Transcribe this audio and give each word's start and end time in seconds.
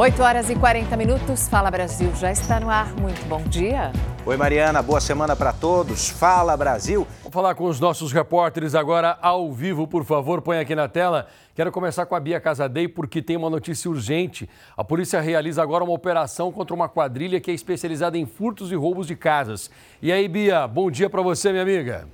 8 0.00 0.22
horas 0.22 0.48
e 0.48 0.54
40 0.54 0.96
minutos. 0.96 1.48
Fala 1.48 1.72
Brasil 1.72 2.14
já 2.14 2.30
está 2.30 2.60
no 2.60 2.70
ar. 2.70 2.94
Muito 2.94 3.20
bom 3.26 3.42
dia. 3.42 3.90
Oi, 4.24 4.36
Mariana. 4.36 4.80
Boa 4.80 5.00
semana 5.00 5.34
para 5.34 5.52
todos. 5.52 6.08
Fala 6.08 6.56
Brasil. 6.56 7.04
Vou 7.20 7.32
falar 7.32 7.56
com 7.56 7.64
os 7.64 7.80
nossos 7.80 8.12
repórteres 8.12 8.76
agora 8.76 9.18
ao 9.20 9.52
vivo, 9.52 9.88
por 9.88 10.04
favor. 10.04 10.40
Põe 10.40 10.60
aqui 10.60 10.72
na 10.76 10.86
tela. 10.86 11.26
Quero 11.52 11.72
começar 11.72 12.06
com 12.06 12.14
a 12.14 12.20
Bia 12.20 12.38
Casadei 12.38 12.86
porque 12.86 13.20
tem 13.20 13.36
uma 13.36 13.50
notícia 13.50 13.90
urgente. 13.90 14.48
A 14.76 14.84
polícia 14.84 15.20
realiza 15.20 15.60
agora 15.64 15.82
uma 15.82 15.94
operação 15.94 16.52
contra 16.52 16.76
uma 16.76 16.88
quadrilha 16.88 17.40
que 17.40 17.50
é 17.50 17.54
especializada 17.54 18.16
em 18.16 18.24
furtos 18.24 18.70
e 18.70 18.76
roubos 18.76 19.08
de 19.08 19.16
casas. 19.16 19.68
E 20.00 20.12
aí, 20.12 20.28
Bia, 20.28 20.68
bom 20.68 20.92
dia 20.92 21.10
para 21.10 21.22
você, 21.22 21.50
minha 21.50 21.64
amiga. 21.64 22.06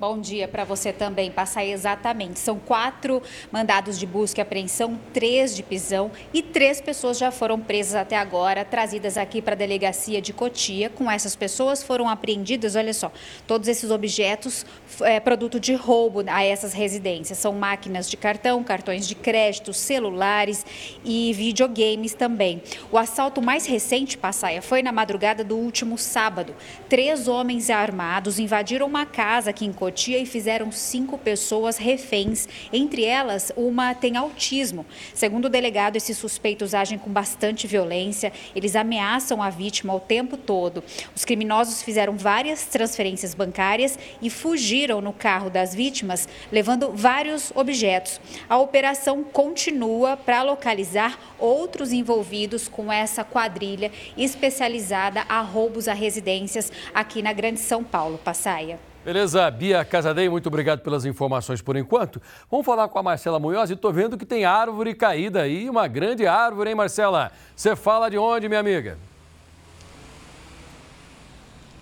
Bom 0.00 0.18
dia 0.18 0.48
para 0.48 0.64
você 0.64 0.94
também, 0.94 1.30
passar 1.30 1.62
exatamente. 1.62 2.38
São 2.38 2.58
quatro 2.58 3.22
mandados 3.52 3.98
de 3.98 4.06
busca 4.06 4.40
e 4.40 4.42
apreensão, 4.42 4.98
três 5.12 5.54
de 5.54 5.62
prisão 5.62 6.10
e 6.32 6.42
três 6.42 6.80
pessoas 6.80 7.18
já 7.18 7.30
foram 7.30 7.60
presas 7.60 7.94
até 7.96 8.16
agora, 8.16 8.64
trazidas 8.64 9.18
aqui 9.18 9.42
para 9.42 9.52
a 9.52 9.56
delegacia 9.58 10.18
de 10.22 10.32
Cotia. 10.32 10.88
Com 10.88 11.10
essas 11.10 11.36
pessoas 11.36 11.82
foram 11.82 12.08
apreendidos, 12.08 12.76
olha 12.76 12.94
só, 12.94 13.12
todos 13.46 13.68
esses 13.68 13.90
objetos 13.90 14.64
é, 15.02 15.20
produto 15.20 15.60
de 15.60 15.74
roubo 15.74 16.24
a 16.28 16.42
essas 16.42 16.72
residências. 16.72 17.36
São 17.36 17.52
máquinas 17.52 18.08
de 18.08 18.16
cartão, 18.16 18.64
cartões 18.64 19.06
de 19.06 19.14
crédito, 19.14 19.74
celulares 19.74 20.64
e 21.04 21.30
videogames 21.34 22.14
também. 22.14 22.62
O 22.90 22.96
assalto 22.96 23.42
mais 23.42 23.66
recente, 23.66 24.16
Passaia, 24.16 24.62
foi 24.62 24.80
na 24.80 24.92
madrugada 24.92 25.44
do 25.44 25.58
último 25.58 25.98
sábado. 25.98 26.56
Três 26.88 27.28
homens 27.28 27.68
armados 27.68 28.38
invadiram 28.38 28.86
uma 28.86 29.04
casa 29.04 29.50
aqui 29.50 29.66
em 29.66 29.72
Cotia 29.74 29.89
Cotia 29.90 30.18
e 30.18 30.24
fizeram 30.24 30.70
cinco 30.70 31.18
pessoas 31.18 31.76
reféns. 31.76 32.46
Entre 32.72 33.04
elas, 33.04 33.50
uma 33.56 33.92
tem 33.92 34.16
autismo. 34.16 34.86
Segundo 35.12 35.46
o 35.46 35.48
delegado, 35.48 35.96
esses 35.96 36.16
suspeitos 36.16 36.74
agem 36.74 36.96
com 36.96 37.10
bastante 37.10 37.66
violência. 37.66 38.32
Eles 38.54 38.76
ameaçam 38.76 39.42
a 39.42 39.50
vítima 39.50 39.92
o 39.92 39.98
tempo 39.98 40.36
todo. 40.36 40.84
Os 41.12 41.24
criminosos 41.24 41.82
fizeram 41.82 42.16
várias 42.16 42.66
transferências 42.66 43.34
bancárias 43.34 43.98
e 44.22 44.30
fugiram 44.30 45.00
no 45.00 45.12
carro 45.12 45.50
das 45.50 45.74
vítimas, 45.74 46.28
levando 46.52 46.92
vários 46.94 47.50
objetos. 47.56 48.20
A 48.48 48.58
operação 48.58 49.24
continua 49.24 50.16
para 50.16 50.44
localizar 50.44 51.18
outros 51.36 51.92
envolvidos 51.92 52.68
com 52.68 52.92
essa 52.92 53.24
quadrilha 53.24 53.90
especializada 54.16 55.24
a 55.28 55.40
roubos 55.40 55.88
a 55.88 55.94
residências 55.94 56.70
aqui 56.94 57.22
na 57.22 57.32
Grande 57.32 57.58
São 57.58 57.82
Paulo. 57.82 58.20
Passaia. 58.22 58.89
Beleza, 59.02 59.50
Bia 59.50 59.82
Casadei, 59.82 60.28
muito 60.28 60.48
obrigado 60.48 60.80
pelas 60.80 61.06
informações 61.06 61.62
por 61.62 61.74
enquanto. 61.74 62.20
Vamos 62.50 62.66
falar 62.66 62.86
com 62.86 62.98
a 62.98 63.02
Marcela 63.02 63.40
Munhoz 63.40 63.70
e 63.70 63.72
estou 63.72 63.90
vendo 63.90 64.18
que 64.18 64.26
tem 64.26 64.44
árvore 64.44 64.94
caída 64.94 65.40
aí, 65.40 65.70
uma 65.70 65.88
grande 65.88 66.26
árvore, 66.26 66.68
hein, 66.68 66.76
Marcela? 66.76 67.32
Você 67.56 67.74
fala 67.74 68.10
de 68.10 68.18
onde, 68.18 68.46
minha 68.46 68.60
amiga? 68.60 68.98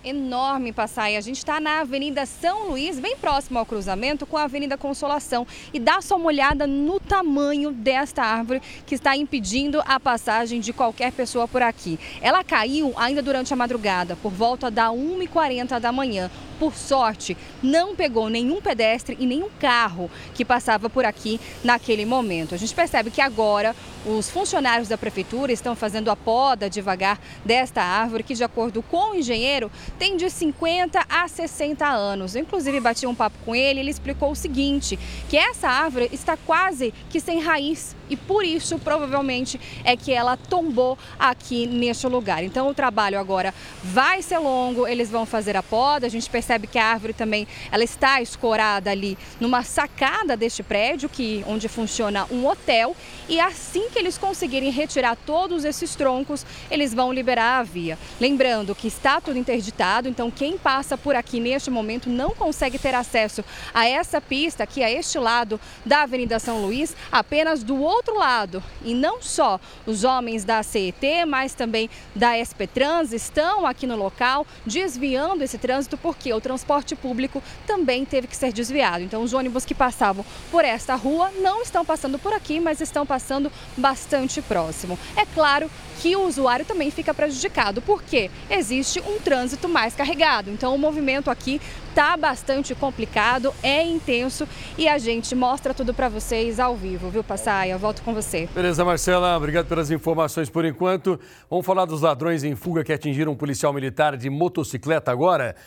Enorme 0.03 0.71
passar. 0.71 1.09
E 1.11 1.17
a 1.17 1.21
gente 1.21 1.37
está 1.37 1.59
na 1.59 1.81
Avenida 1.81 2.25
São 2.25 2.69
Luís, 2.69 2.99
bem 2.99 3.15
próximo 3.17 3.59
ao 3.59 3.65
cruzamento 3.65 4.25
com 4.25 4.37
a 4.37 4.43
Avenida 4.43 4.77
Consolação. 4.77 5.45
E 5.73 5.79
dá 5.79 6.01
só 6.01 6.15
uma 6.15 6.27
olhada 6.27 6.65
no 6.65 6.99
tamanho 6.99 7.71
desta 7.71 8.23
árvore 8.23 8.61
que 8.85 8.95
está 8.95 9.15
impedindo 9.15 9.81
a 9.85 9.99
passagem 9.99 10.59
de 10.59 10.73
qualquer 10.73 11.11
pessoa 11.11 11.47
por 11.47 11.61
aqui. 11.61 11.99
Ela 12.21 12.43
caiu 12.43 12.93
ainda 12.95 13.21
durante 13.21 13.53
a 13.53 13.57
madrugada, 13.57 14.15
por 14.15 14.31
volta 14.31 14.71
da 14.71 14.89
1h40 14.89 15.79
da 15.79 15.91
manhã. 15.91 16.29
Por 16.59 16.75
sorte, 16.75 17.37
não 17.63 17.95
pegou 17.95 18.29
nenhum 18.29 18.59
pedestre 18.59 19.15
e 19.17 19.25
nenhum 19.25 19.47
carro 19.59 20.11
que 20.35 20.43
passava 20.43 20.89
por 20.89 21.05
aqui 21.05 21.39
naquele 21.63 22.05
momento. 22.05 22.53
A 22.53 22.57
gente 22.57 22.75
percebe 22.75 23.09
que 23.09 23.21
agora 23.21 23.73
os 24.05 24.29
funcionários 24.29 24.89
da 24.89 24.97
prefeitura 24.97 25.53
estão 25.53 25.75
fazendo 25.75 26.11
a 26.11 26.17
poda 26.17 26.69
devagar 26.69 27.17
desta 27.45 27.81
árvore, 27.81 28.23
que, 28.23 28.33
de 28.33 28.43
acordo 28.43 28.81
com 28.81 29.11
o 29.11 29.15
engenheiro, 29.15 29.71
tem 29.99 30.15
de 30.15 30.29
50 30.29 31.05
a 31.09 31.27
60 31.27 31.85
anos. 31.85 32.33
Eu, 32.33 32.41
inclusive, 32.41 32.79
bati 32.79 33.05
um 33.05 33.13
papo 33.13 33.37
com 33.45 33.53
ele, 33.53 33.81
ele 33.81 33.91
explicou 33.91 34.31
o 34.31 34.35
seguinte, 34.35 34.97
que 35.29 35.35
essa 35.35 35.67
árvore 35.67 36.09
está 36.13 36.37
quase 36.37 36.93
que 37.09 37.19
sem 37.19 37.41
raiz 37.41 37.98
e 38.09 38.17
por 38.17 38.43
isso 38.43 38.79
provavelmente 38.79 39.59
é 39.83 39.95
que 39.95 40.11
ela 40.11 40.35
tombou 40.35 40.97
aqui 41.17 41.67
neste 41.67 42.07
lugar. 42.07 42.43
Então 42.43 42.67
o 42.67 42.73
trabalho 42.73 43.19
agora 43.19 43.53
vai 43.83 44.21
ser 44.21 44.37
longo, 44.39 44.87
eles 44.87 45.09
vão 45.09 45.25
fazer 45.25 45.55
a 45.55 45.63
poda, 45.63 46.07
a 46.07 46.09
gente 46.09 46.29
percebe 46.29 46.67
que 46.67 46.79
a 46.79 46.85
árvore 46.85 47.13
também 47.13 47.47
ela 47.71 47.83
está 47.83 48.21
escorada 48.21 48.89
ali 48.89 49.17
numa 49.39 49.63
sacada 49.63 50.35
deste 50.35 50.63
prédio 50.63 51.07
que 51.07 51.43
onde 51.47 51.67
funciona 51.67 52.25
um 52.31 52.47
hotel 52.47 52.95
e 53.27 53.39
assim 53.39 53.89
que 53.89 53.99
eles 53.99 54.17
conseguirem 54.17 54.71
retirar 54.71 55.15
todos 55.15 55.63
esses 55.63 55.95
troncos, 55.95 56.45
eles 56.71 56.93
vão 56.93 57.13
liberar 57.13 57.59
a 57.59 57.63
via. 57.63 57.97
Lembrando 58.19 58.73
que 58.73 58.87
está 58.87 59.21
tudo 59.21 59.37
interditado, 59.37 60.07
então 60.09 60.31
quem 60.31 60.57
passa 60.57 60.97
por 60.97 61.15
aqui 61.15 61.39
neste 61.39 61.69
momento 61.69 62.09
não 62.09 62.31
consegue 62.31 62.79
ter 62.79 62.95
acesso 62.95 63.43
a 63.73 63.87
essa 63.87 64.19
pista 64.19 64.63
aqui 64.63 64.83
a 64.83 64.91
este 64.91 65.19
lado 65.19 65.59
da 65.85 66.03
Avenida 66.03 66.39
São 66.39 66.61
Luís, 66.61 66.95
apenas 67.11 67.63
do 67.63 67.79
outro 67.79 67.98
outro 67.99 68.17
lado, 68.17 68.63
e 68.83 68.93
não 68.93 69.21
só 69.21 69.59
os 69.85 70.03
homens 70.03 70.43
da 70.43 70.63
CET, 70.63 71.25
mas 71.27 71.53
também 71.53 71.89
da 72.15 72.33
SP 72.39 72.65
Trans 72.65 73.13
estão 73.13 73.65
aqui 73.65 73.85
no 73.85 73.95
local 73.95 74.45
desviando 74.65 75.43
esse 75.43 75.57
trânsito 75.57 75.97
porque 75.97 76.33
o 76.33 76.41
transporte 76.41 76.95
público 76.95 77.43
também 77.67 78.05
teve 78.05 78.27
que 78.27 78.35
ser 78.35 78.51
desviado. 78.51 79.03
Então 79.03 79.21
os 79.21 79.33
ônibus 79.33 79.65
que 79.65 79.75
passavam 79.75 80.25
por 80.49 80.63
esta 80.63 80.95
rua 80.95 81.31
não 81.41 81.61
estão 81.61 81.85
passando 81.85 82.17
por 82.17 82.33
aqui, 82.33 82.59
mas 82.59 82.81
estão 82.81 83.05
passando 83.05 83.51
bastante 83.77 84.41
próximo. 84.41 84.97
É 85.15 85.25
claro 85.25 85.69
que 86.01 86.15
o 86.15 86.25
usuário 86.25 86.65
também 86.65 86.89
fica 86.89 87.13
prejudicado, 87.13 87.81
porque 87.81 88.31
existe 88.49 89.01
um 89.01 89.19
trânsito 89.19 89.67
mais 89.67 89.93
carregado. 89.93 90.49
Então 90.49 90.73
o 90.73 90.77
movimento 90.77 91.29
aqui 91.29 91.59
está 91.99 92.15
bastante 92.15 92.73
complicado, 92.73 93.53
é 93.61 93.83
intenso 93.83 94.47
e 94.77 94.87
a 94.87 94.97
gente 94.97 95.35
mostra 95.35 95.73
tudo 95.73 95.93
para 95.93 96.07
vocês 96.07 96.57
ao 96.57 96.73
vivo, 96.73 97.09
viu, 97.09 97.21
Passaia? 97.21 97.77
Volto 97.77 98.01
com 98.03 98.13
você. 98.13 98.47
Beleza, 98.55 98.85
Marcela, 98.85 99.35
obrigado 99.35 99.67
pelas 99.67 99.91
informações 99.91 100.49
por 100.49 100.63
enquanto. 100.63 101.19
Vamos 101.49 101.65
falar 101.65 101.83
dos 101.83 101.99
ladrões 101.99 102.45
em 102.45 102.55
fuga 102.55 102.85
que 102.85 102.93
atingiram 102.93 103.33
um 103.33 103.35
policial 103.35 103.73
militar 103.73 104.15
de 104.15 104.29
motocicleta 104.29 105.11
agora? 105.11 105.57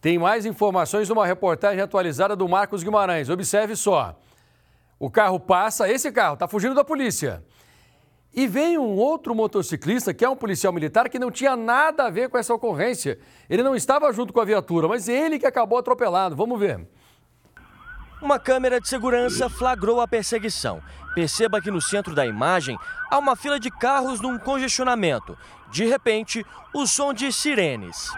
Tem 0.00 0.18
mais 0.18 0.46
informações 0.46 1.10
numa 1.10 1.26
reportagem 1.26 1.82
atualizada 1.82 2.34
do 2.34 2.48
Marcos 2.48 2.82
Guimarães. 2.82 3.28
Observe 3.28 3.76
só. 3.76 4.18
O 4.98 5.10
carro 5.10 5.38
passa, 5.38 5.90
esse 5.90 6.10
carro 6.10 6.34
está 6.34 6.48
fugindo 6.48 6.74
da 6.74 6.82
polícia. 6.84 7.44
E 8.34 8.46
vem 8.46 8.78
um 8.78 8.96
outro 8.96 9.34
motociclista, 9.34 10.14
que 10.14 10.24
é 10.24 10.28
um 10.28 10.36
policial 10.36 10.72
militar, 10.72 11.08
que 11.08 11.18
não 11.18 11.30
tinha 11.30 11.54
nada 11.54 12.04
a 12.04 12.10
ver 12.10 12.30
com 12.30 12.38
essa 12.38 12.54
ocorrência. 12.54 13.18
Ele 13.48 13.62
não 13.62 13.76
estava 13.76 14.10
junto 14.12 14.32
com 14.32 14.40
a 14.40 14.44
viatura, 14.44 14.88
mas 14.88 15.06
ele 15.06 15.38
que 15.38 15.46
acabou 15.46 15.78
atropelado. 15.78 16.34
Vamos 16.34 16.58
ver. 16.58 16.86
Uma 18.22 18.38
câmera 18.38 18.80
de 18.80 18.88
segurança 18.88 19.50
flagrou 19.50 20.00
a 20.00 20.08
perseguição. 20.08 20.80
Perceba 21.14 21.60
que 21.60 21.70
no 21.70 21.82
centro 21.82 22.14
da 22.14 22.24
imagem 22.24 22.78
há 23.10 23.18
uma 23.18 23.36
fila 23.36 23.60
de 23.60 23.70
carros 23.70 24.20
num 24.20 24.38
congestionamento. 24.38 25.36
De 25.70 25.84
repente, 25.84 26.46
o 26.72 26.86
som 26.86 27.12
de 27.12 27.30
sirenes. 27.32 28.10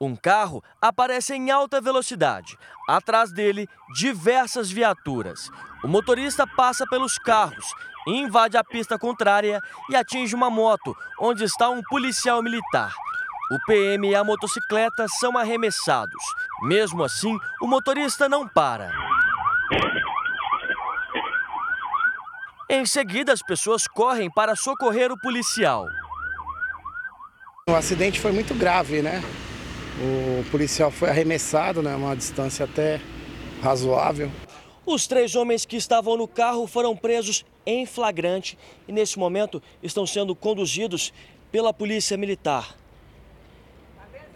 Um 0.00 0.14
carro 0.14 0.62
aparece 0.80 1.34
em 1.34 1.50
alta 1.50 1.80
velocidade. 1.80 2.56
Atrás 2.88 3.32
dele, 3.32 3.68
diversas 3.96 4.70
viaturas. 4.70 5.50
O 5.82 5.88
motorista 5.88 6.46
passa 6.46 6.86
pelos 6.86 7.18
carros, 7.18 7.66
invade 8.06 8.56
a 8.56 8.62
pista 8.62 8.96
contrária 8.96 9.60
e 9.90 9.96
atinge 9.96 10.36
uma 10.36 10.48
moto, 10.48 10.96
onde 11.20 11.42
está 11.42 11.68
um 11.68 11.82
policial 11.82 12.40
militar. 12.44 12.94
O 13.50 13.58
PM 13.66 14.10
e 14.10 14.14
a 14.14 14.22
motocicleta 14.22 15.08
são 15.18 15.36
arremessados. 15.36 16.22
Mesmo 16.62 17.02
assim, 17.02 17.36
o 17.60 17.66
motorista 17.66 18.28
não 18.28 18.46
para. 18.46 18.92
Em 22.70 22.86
seguida, 22.86 23.32
as 23.32 23.42
pessoas 23.42 23.88
correm 23.88 24.30
para 24.30 24.54
socorrer 24.54 25.10
o 25.10 25.18
policial. 25.18 25.88
O 27.68 27.74
acidente 27.74 28.20
foi 28.20 28.30
muito 28.30 28.54
grave, 28.54 29.02
né? 29.02 29.22
O 30.00 30.44
policial 30.50 30.92
foi 30.92 31.08
arremessado, 31.08 31.82
né, 31.82 31.94
uma 31.96 32.14
distância 32.14 32.64
até 32.64 33.00
razoável. 33.60 34.30
Os 34.86 35.08
três 35.08 35.34
homens 35.34 35.66
que 35.66 35.76
estavam 35.76 36.16
no 36.16 36.28
carro 36.28 36.66
foram 36.68 36.96
presos 36.96 37.44
em 37.66 37.84
flagrante 37.84 38.56
e 38.86 38.92
nesse 38.92 39.18
momento 39.18 39.60
estão 39.82 40.06
sendo 40.06 40.36
conduzidos 40.36 41.12
pela 41.50 41.74
polícia 41.74 42.16
militar. 42.16 42.76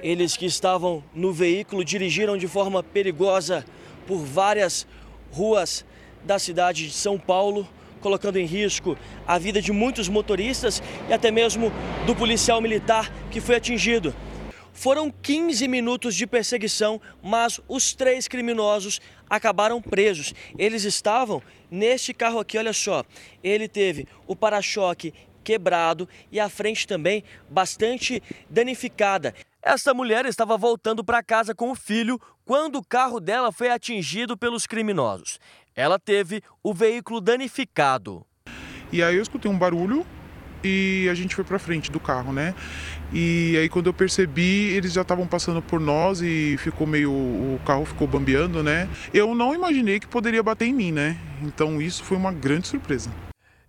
Eles 0.01 0.37
que 0.37 0.45
estavam 0.45 1.03
no 1.15 1.33
veículo 1.33 1.85
dirigiram 1.85 2.37
de 2.37 2.49
forma 2.49 2.83
perigosa 2.83 3.65
por 4.05 4.19
várias 4.19 4.85
ruas 5.31 5.85
da 6.25 6.41
cidade 6.41 6.89
de 6.89 6.93
São 6.93 7.17
Paulo, 7.19 7.69
colocando 8.01 8.37
em 8.37 8.45
risco 8.45 8.99
a 9.25 9.39
vida 9.39 9.63
de 9.63 9.71
muitos 9.71 10.09
motoristas 10.09 10.83
e 11.09 11.13
até 11.13 11.31
mesmo 11.31 11.73
do 12.05 12.17
policial 12.17 12.61
militar 12.61 13.13
que 13.31 13.41
foi 13.41 13.55
atingido. 13.55 14.13
Foram 14.83 15.13
15 15.13 15.69
minutos 15.69 16.13
de 16.13 16.27
perseguição, 16.27 17.01
mas 17.23 17.61
os 17.69 17.95
três 17.95 18.27
criminosos 18.27 19.01
acabaram 19.31 19.81
presos. 19.81 20.35
Eles 20.59 20.83
estavam 20.83 21.41
neste 21.71 22.13
carro 22.13 22.41
aqui, 22.41 22.59
olha 22.59 22.73
só. 22.73 23.05
Ele 23.45 23.69
teve 23.69 24.09
o 24.27 24.35
para-choque 24.35 25.15
quebrado 25.45 26.09
e 26.33 26.41
a 26.41 26.49
frente 26.49 26.85
também 26.85 27.23
bastante 27.49 28.21
danificada. 28.51 29.33
Essa 29.63 29.95
mulher 29.95 30.27
estava 30.27 30.57
voltando 30.57 31.05
para 31.05 31.23
casa 31.23 31.55
com 31.55 31.71
o 31.71 31.77
filho 31.77 32.21
quando 32.45 32.75
o 32.75 32.85
carro 32.85 33.21
dela 33.21 33.53
foi 33.53 33.71
atingido 33.71 34.37
pelos 34.37 34.67
criminosos. 34.67 35.39
Ela 35.77 35.97
teve 35.97 36.43
o 36.61 36.75
veículo 36.75 37.21
danificado. 37.21 38.27
E 38.91 39.01
aí 39.01 39.15
eu 39.15 39.23
escutei 39.23 39.49
um 39.49 39.57
barulho 39.57 40.05
e 40.65 41.07
a 41.09 41.15
gente 41.15 41.37
foi 41.37 41.45
para 41.45 41.61
frente 41.61 41.89
do 41.89 42.01
carro, 42.01 42.33
né? 42.33 42.53
E 43.13 43.57
aí 43.59 43.69
quando 43.69 43.89
eu 43.89 43.95
percebi, 43.95 44.71
eles 44.71 44.93
já 44.93 45.03
estavam 45.03 45.27
passando 45.27 45.61
por 45.61 45.79
nós 45.79 46.21
e 46.23 46.57
ficou 46.59 46.87
meio 46.87 47.11
o 47.11 47.61
carro 47.65 47.85
ficou 47.85 48.07
bambeando, 48.07 48.63
né? 48.63 48.89
Eu 49.13 49.35
não 49.35 49.55
imaginei 49.55 50.01
que 50.01 50.07
poderia 50.07 50.43
bater 50.43 50.67
em 50.67 50.73
mim, 50.73 50.93
né? 50.93 51.17
Então 51.43 51.81
isso 51.81 52.03
foi 52.05 52.17
uma 52.17 52.33
grande 52.33 52.69
surpresa. 52.69 53.11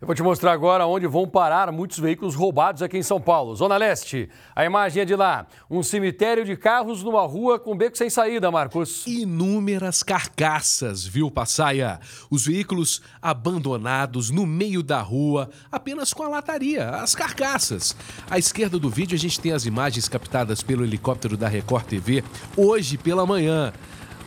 Eu 0.03 0.07
vou 0.07 0.13
te 0.13 0.21
mostrar 0.21 0.51
agora 0.51 0.85
onde 0.85 1.07
vão 1.07 1.25
parar 1.25 1.71
muitos 1.71 1.97
veículos 1.97 2.35
roubados 2.35 2.81
aqui 2.81 2.97
em 2.97 3.01
São 3.01 3.21
Paulo. 3.21 3.55
Zona 3.55 3.77
Leste, 3.77 4.29
a 4.53 4.65
imagem 4.65 5.03
é 5.03 5.05
de 5.05 5.15
lá. 5.15 5.47
Um 5.71 5.81
cemitério 5.81 6.43
de 6.43 6.57
carros 6.57 7.01
numa 7.01 7.21
rua 7.21 7.57
com 7.57 7.73
beco 7.73 7.97
sem 7.97 8.09
saída, 8.09 8.51
Marcos. 8.51 9.07
Inúmeras 9.07 10.03
carcaças, 10.03 11.05
viu, 11.05 11.31
Passaia? 11.31 12.01
Os 12.29 12.45
veículos 12.45 13.01
abandonados 13.21 14.29
no 14.29 14.45
meio 14.45 14.83
da 14.83 14.99
rua, 14.99 15.49
apenas 15.71 16.11
com 16.11 16.23
a 16.23 16.27
lataria, 16.27 16.89
as 16.89 17.15
carcaças. 17.15 17.95
À 18.29 18.37
esquerda 18.37 18.77
do 18.77 18.89
vídeo 18.89 19.15
a 19.15 19.19
gente 19.19 19.39
tem 19.39 19.53
as 19.53 19.65
imagens 19.65 20.09
captadas 20.09 20.61
pelo 20.61 20.83
helicóptero 20.83 21.37
da 21.37 21.47
Record 21.47 21.85
TV 21.85 22.25
hoje 22.57 22.97
pela 22.97 23.25
manhã. 23.25 23.71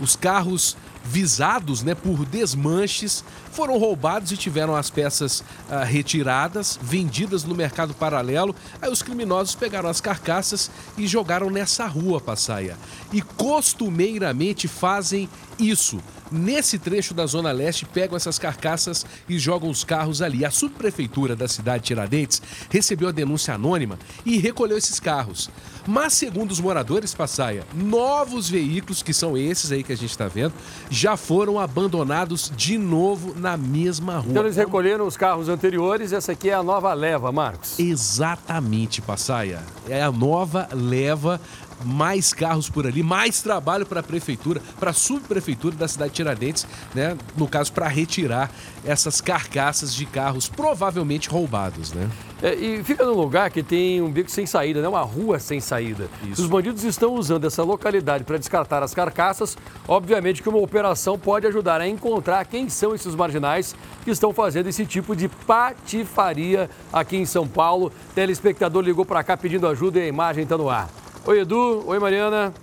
Os 0.01 0.17
carros 0.17 0.75
visados 1.07 1.83
né, 1.83 1.95
por 1.95 2.25
desmanches, 2.27 3.25
foram 3.53 3.79
roubados 3.79 4.33
e 4.33 4.37
tiveram 4.37 4.75
as 4.75 4.91
peças 4.91 5.43
ah, 5.71 5.85
retiradas, 5.85 6.79
vendidas 6.83 7.45
no 7.45 7.55
mercado 7.55 7.95
paralelo. 7.95 8.55
Aí 8.83 8.91
os 8.91 9.03
criminosos 9.03 9.55
pegaram 9.55 9.89
as 9.89 10.01
carcaças 10.01 10.71
e 10.99 11.07
jogaram 11.07 11.49
nessa 11.49 11.87
rua, 11.87 12.21
Passaia. 12.21 12.77
E 13.13 13.23
costumeiramente 13.23 14.69
fazem 14.69 15.29
isso. 15.59 16.01
Nesse 16.31 16.79
trecho 16.79 17.15
da 17.15 17.27
Zona 17.27 17.53
Leste, 17.53 17.87
pegam 17.87 18.17
essas 18.17 18.39
carcaças 18.39 19.07
e 19.29 19.39
jogam 19.39 19.71
os 19.71 19.85
carros 19.85 20.21
ali. 20.23 20.45
A 20.45 20.51
subprefeitura 20.51 21.37
da 21.37 21.47
cidade 21.47 21.83
de 21.83 21.87
Tiradentes 21.89 22.43
recebeu 22.71 23.09
a 23.09 23.13
denúncia 23.13 23.55
anônima 23.55 23.99
e 24.25 24.39
recolheu 24.39 24.77
esses 24.77 24.99
carros. 24.99 25.49
Mas, 25.87 26.15
segundo 26.15 26.51
os 26.51 26.61
moradores, 26.61 27.15
Passaia, 27.15 27.65
novos 27.73 28.49
veículos, 28.49 29.03
que 29.03 29.13
são 29.13 29.37
esses 29.37 29.71
aí 29.71 29.85
que 29.85 29.93
a 29.93 29.97
gente 29.97 30.11
está 30.11 30.27
vendo, 30.27 30.53
já 30.91 31.17
foram 31.17 31.61
abandonados 31.61 32.53
de 32.57 32.77
novo 32.77 33.35
na 33.39 33.57
mesma 33.57 34.19
rua. 34.19 34.31
Então 34.31 34.43
eles 34.43 34.57
recolheram 34.57 35.07
os 35.07 35.17
carros 35.17 35.49
anteriores, 35.49 36.13
essa 36.13 36.33
aqui 36.33 36.51
é 36.51 36.55
a 36.55 36.63
nova 36.63 36.93
leva, 36.93 37.31
Marcos. 37.31 37.79
Exatamente, 37.79 39.01
Passaia. 39.01 39.61
É 39.89 40.03
a 40.03 40.11
nova 40.11 40.69
leva 40.73 41.41
mais 41.85 42.33
carros 42.33 42.69
por 42.69 42.87
ali, 42.87 43.03
mais 43.03 43.43
trabalho 43.43 43.87
para 43.87 44.01
a 44.01 44.03
prefeitura, 44.03 44.61
para 44.79 44.91
a 44.91 44.95
subprefeitura 44.95 45.77
da 45.77 45.89
cidade 45.89 46.11
de 46.11 46.17
Tiradentes, 46.17 46.67
né? 46.95 47.17
No 47.37 47.47
caso, 47.49 47.73
para 47.73 47.89
retirar 47.89 48.51
essas 48.85 49.21
carcaças 49.21 49.95
de 49.95 50.07
carros 50.07 50.49
provavelmente 50.49 51.29
roubados, 51.29 51.93
né? 51.93 52.09
É, 52.43 52.55
e 52.55 52.85
fica 52.85 53.05
num 53.05 53.15
lugar 53.15 53.51
que 53.51 53.63
tem 53.63 54.03
um 54.03 54.11
beco 54.11 54.31
sem 54.31 54.45
saída, 54.45 54.83
né? 54.83 54.89
uma 54.89 55.01
rua 55.01 55.39
sem 55.39 55.59
saída. 55.59 56.09
Isso. 56.23 56.43
Os 56.43 56.49
bandidos 56.49 56.85
estão 56.85 57.15
usando 57.15 57.47
essa 57.47 57.63
localidade 57.63 58.25
para 58.25 58.37
descartar 58.37 58.83
as 58.83 58.93
carcaças. 58.93 59.57
Obviamente 59.89 60.43
que 60.43 60.49
uma 60.49 60.59
operação 60.59 61.19
pode 61.19 61.47
ajudar 61.47 61.81
a 61.81 61.89
encontrar 61.89 62.45
quem 62.45 62.69
são 62.69 62.95
esses 62.95 63.15
marginais 63.15 63.75
que 64.05 64.11
estão 64.11 64.35
fazendo 64.35 64.69
esse 64.69 64.85
tipo 64.85 65.17
de 65.17 65.29
patifaria 65.29 66.69
aqui 66.93 67.17
em 67.17 67.25
São 67.25 67.49
Paulo. 67.49 67.91
Telespectador 68.15 68.83
ligou 68.83 69.07
para 69.07 69.25
cá 69.25 69.35
pedindo 69.35 69.67
ajuda 69.67 69.99
e 69.99 70.03
a 70.03 70.07
imagem 70.07 70.43
está 70.43 70.59
no 70.59 70.69
ar. 70.69 70.91
Oi, 71.29 71.41
Edu. 71.41 71.83
Oi, 71.89 71.99
Mariana. 71.99 72.55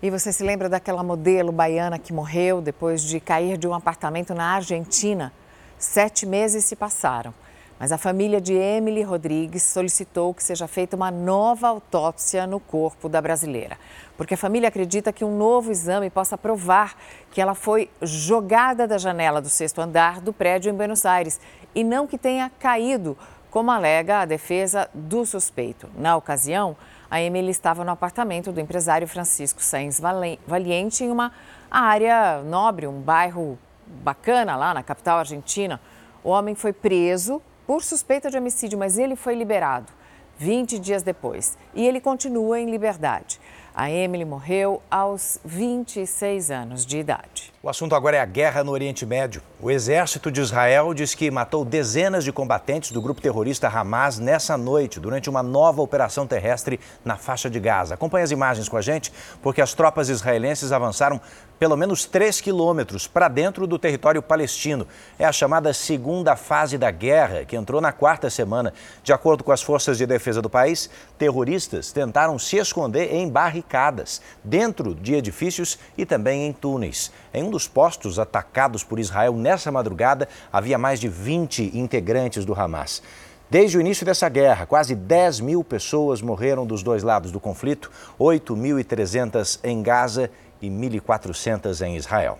E 0.00 0.08
você 0.08 0.32
se 0.32 0.42
lembra 0.42 0.66
daquela 0.66 1.02
modelo 1.02 1.52
baiana 1.52 1.98
que 1.98 2.14
morreu 2.14 2.62
depois 2.62 3.02
de 3.02 3.20
cair 3.20 3.58
de 3.58 3.68
um 3.68 3.74
apartamento 3.74 4.32
na 4.34 4.54
Argentina? 4.54 5.30
Sete 5.78 6.24
meses 6.24 6.64
se 6.64 6.74
passaram, 6.74 7.34
mas 7.78 7.92
a 7.92 7.98
família 7.98 8.40
de 8.40 8.54
Emily 8.54 9.02
Rodrigues 9.02 9.62
solicitou 9.64 10.32
que 10.32 10.42
seja 10.42 10.66
feita 10.66 10.96
uma 10.96 11.10
nova 11.10 11.68
autópsia 11.68 12.46
no 12.46 12.58
corpo 12.58 13.06
da 13.06 13.20
brasileira, 13.20 13.76
porque 14.16 14.32
a 14.32 14.38
família 14.38 14.70
acredita 14.70 15.12
que 15.12 15.26
um 15.26 15.36
novo 15.36 15.70
exame 15.70 16.08
possa 16.08 16.38
provar 16.38 16.96
que 17.30 17.38
ela 17.38 17.54
foi 17.54 17.90
jogada 18.00 18.88
da 18.88 18.96
janela 18.96 19.42
do 19.42 19.50
sexto 19.50 19.78
andar 19.78 20.22
do 20.22 20.32
prédio 20.32 20.70
em 20.70 20.74
Buenos 20.74 21.04
Aires 21.04 21.38
e 21.74 21.84
não 21.84 22.06
que 22.06 22.16
tenha 22.16 22.50
caído 22.58 23.14
como 23.58 23.72
alega 23.72 24.20
a 24.20 24.24
defesa 24.24 24.88
do 24.94 25.26
suspeito. 25.26 25.90
Na 25.96 26.16
ocasião, 26.16 26.76
a 27.10 27.20
Emily 27.20 27.50
estava 27.50 27.84
no 27.84 27.90
apartamento 27.90 28.52
do 28.52 28.60
empresário 28.60 29.08
Francisco 29.08 29.60
Sainz 29.60 30.00
Valiente, 30.46 31.02
em 31.02 31.10
uma 31.10 31.32
área 31.68 32.40
nobre, 32.44 32.86
um 32.86 33.00
bairro 33.00 33.58
bacana 33.84 34.54
lá 34.54 34.72
na 34.72 34.84
capital 34.84 35.18
argentina. 35.18 35.80
O 36.22 36.28
homem 36.28 36.54
foi 36.54 36.72
preso 36.72 37.42
por 37.66 37.82
suspeita 37.82 38.30
de 38.30 38.38
homicídio, 38.38 38.78
mas 38.78 38.96
ele 38.96 39.16
foi 39.16 39.34
liberado 39.34 39.92
20 40.38 40.78
dias 40.78 41.02
depois 41.02 41.58
e 41.74 41.84
ele 41.84 42.00
continua 42.00 42.60
em 42.60 42.70
liberdade. 42.70 43.40
A 43.74 43.90
Emily 43.90 44.24
morreu 44.24 44.80
aos 44.88 45.40
26 45.44 46.52
anos 46.52 46.86
de 46.86 46.98
idade. 46.98 47.52
O 47.68 47.70
assunto 47.70 47.94
agora 47.94 48.16
é 48.16 48.20
a 48.20 48.24
guerra 48.24 48.64
no 48.64 48.72
Oriente 48.72 49.04
Médio. 49.04 49.42
O 49.60 49.70
exército 49.70 50.32
de 50.32 50.40
Israel 50.40 50.94
diz 50.94 51.14
que 51.14 51.30
matou 51.30 51.66
dezenas 51.66 52.24
de 52.24 52.32
combatentes 52.32 52.92
do 52.92 53.02
grupo 53.02 53.20
terrorista 53.20 53.68
Hamas 53.68 54.18
nessa 54.18 54.56
noite, 54.56 54.98
durante 54.98 55.28
uma 55.28 55.42
nova 55.42 55.82
operação 55.82 56.26
terrestre 56.26 56.80
na 57.04 57.18
faixa 57.18 57.50
de 57.50 57.60
Gaza. 57.60 57.92
Acompanhe 57.92 58.24
as 58.24 58.30
imagens 58.30 58.70
com 58.70 58.78
a 58.78 58.80
gente, 58.80 59.12
porque 59.42 59.60
as 59.60 59.74
tropas 59.74 60.08
israelenses 60.08 60.72
avançaram 60.72 61.20
pelo 61.58 61.76
menos 61.76 62.04
3 62.04 62.40
quilômetros 62.40 63.06
para 63.06 63.28
dentro 63.28 63.66
do 63.66 63.78
território 63.78 64.22
palestino. 64.22 64.86
É 65.18 65.24
a 65.24 65.32
chamada 65.32 65.74
segunda 65.74 66.36
fase 66.36 66.78
da 66.78 66.90
guerra, 66.90 67.44
que 67.44 67.56
entrou 67.56 67.80
na 67.80 67.92
quarta 67.92 68.30
semana. 68.30 68.72
De 69.02 69.12
acordo 69.12 69.42
com 69.42 69.52
as 69.52 69.60
forças 69.60 69.98
de 69.98 70.06
defesa 70.06 70.40
do 70.40 70.48
país, 70.48 70.88
terroristas 71.18 71.92
tentaram 71.92 72.38
se 72.38 72.56
esconder 72.56 73.12
em 73.12 73.28
barricadas, 73.28 74.22
dentro 74.42 74.94
de 74.94 75.14
edifícios 75.14 75.78
e 75.96 76.06
também 76.06 76.46
em 76.46 76.52
túneis. 76.52 77.10
Em 77.32 77.42
um 77.42 77.50
dos 77.50 77.68
postos 77.68 78.18
atacados 78.18 78.82
por 78.82 78.98
Israel 78.98 79.34
nessa 79.34 79.70
madrugada, 79.70 80.28
havia 80.52 80.78
mais 80.78 80.98
de 80.98 81.08
20 81.08 81.76
integrantes 81.76 82.44
do 82.44 82.58
Hamas. 82.58 83.02
Desde 83.50 83.78
o 83.78 83.80
início 83.80 84.04
dessa 84.04 84.28
guerra, 84.28 84.66
quase 84.66 84.94
10 84.94 85.40
mil 85.40 85.64
pessoas 85.64 86.20
morreram 86.20 86.66
dos 86.66 86.82
dois 86.82 87.02
lados 87.02 87.32
do 87.32 87.40
conflito, 87.40 87.90
8.300 88.20 89.60
em 89.64 89.82
Gaza 89.82 90.30
e 90.60 90.68
1.400 90.68 91.80
em 91.86 91.96
Israel. 91.96 92.38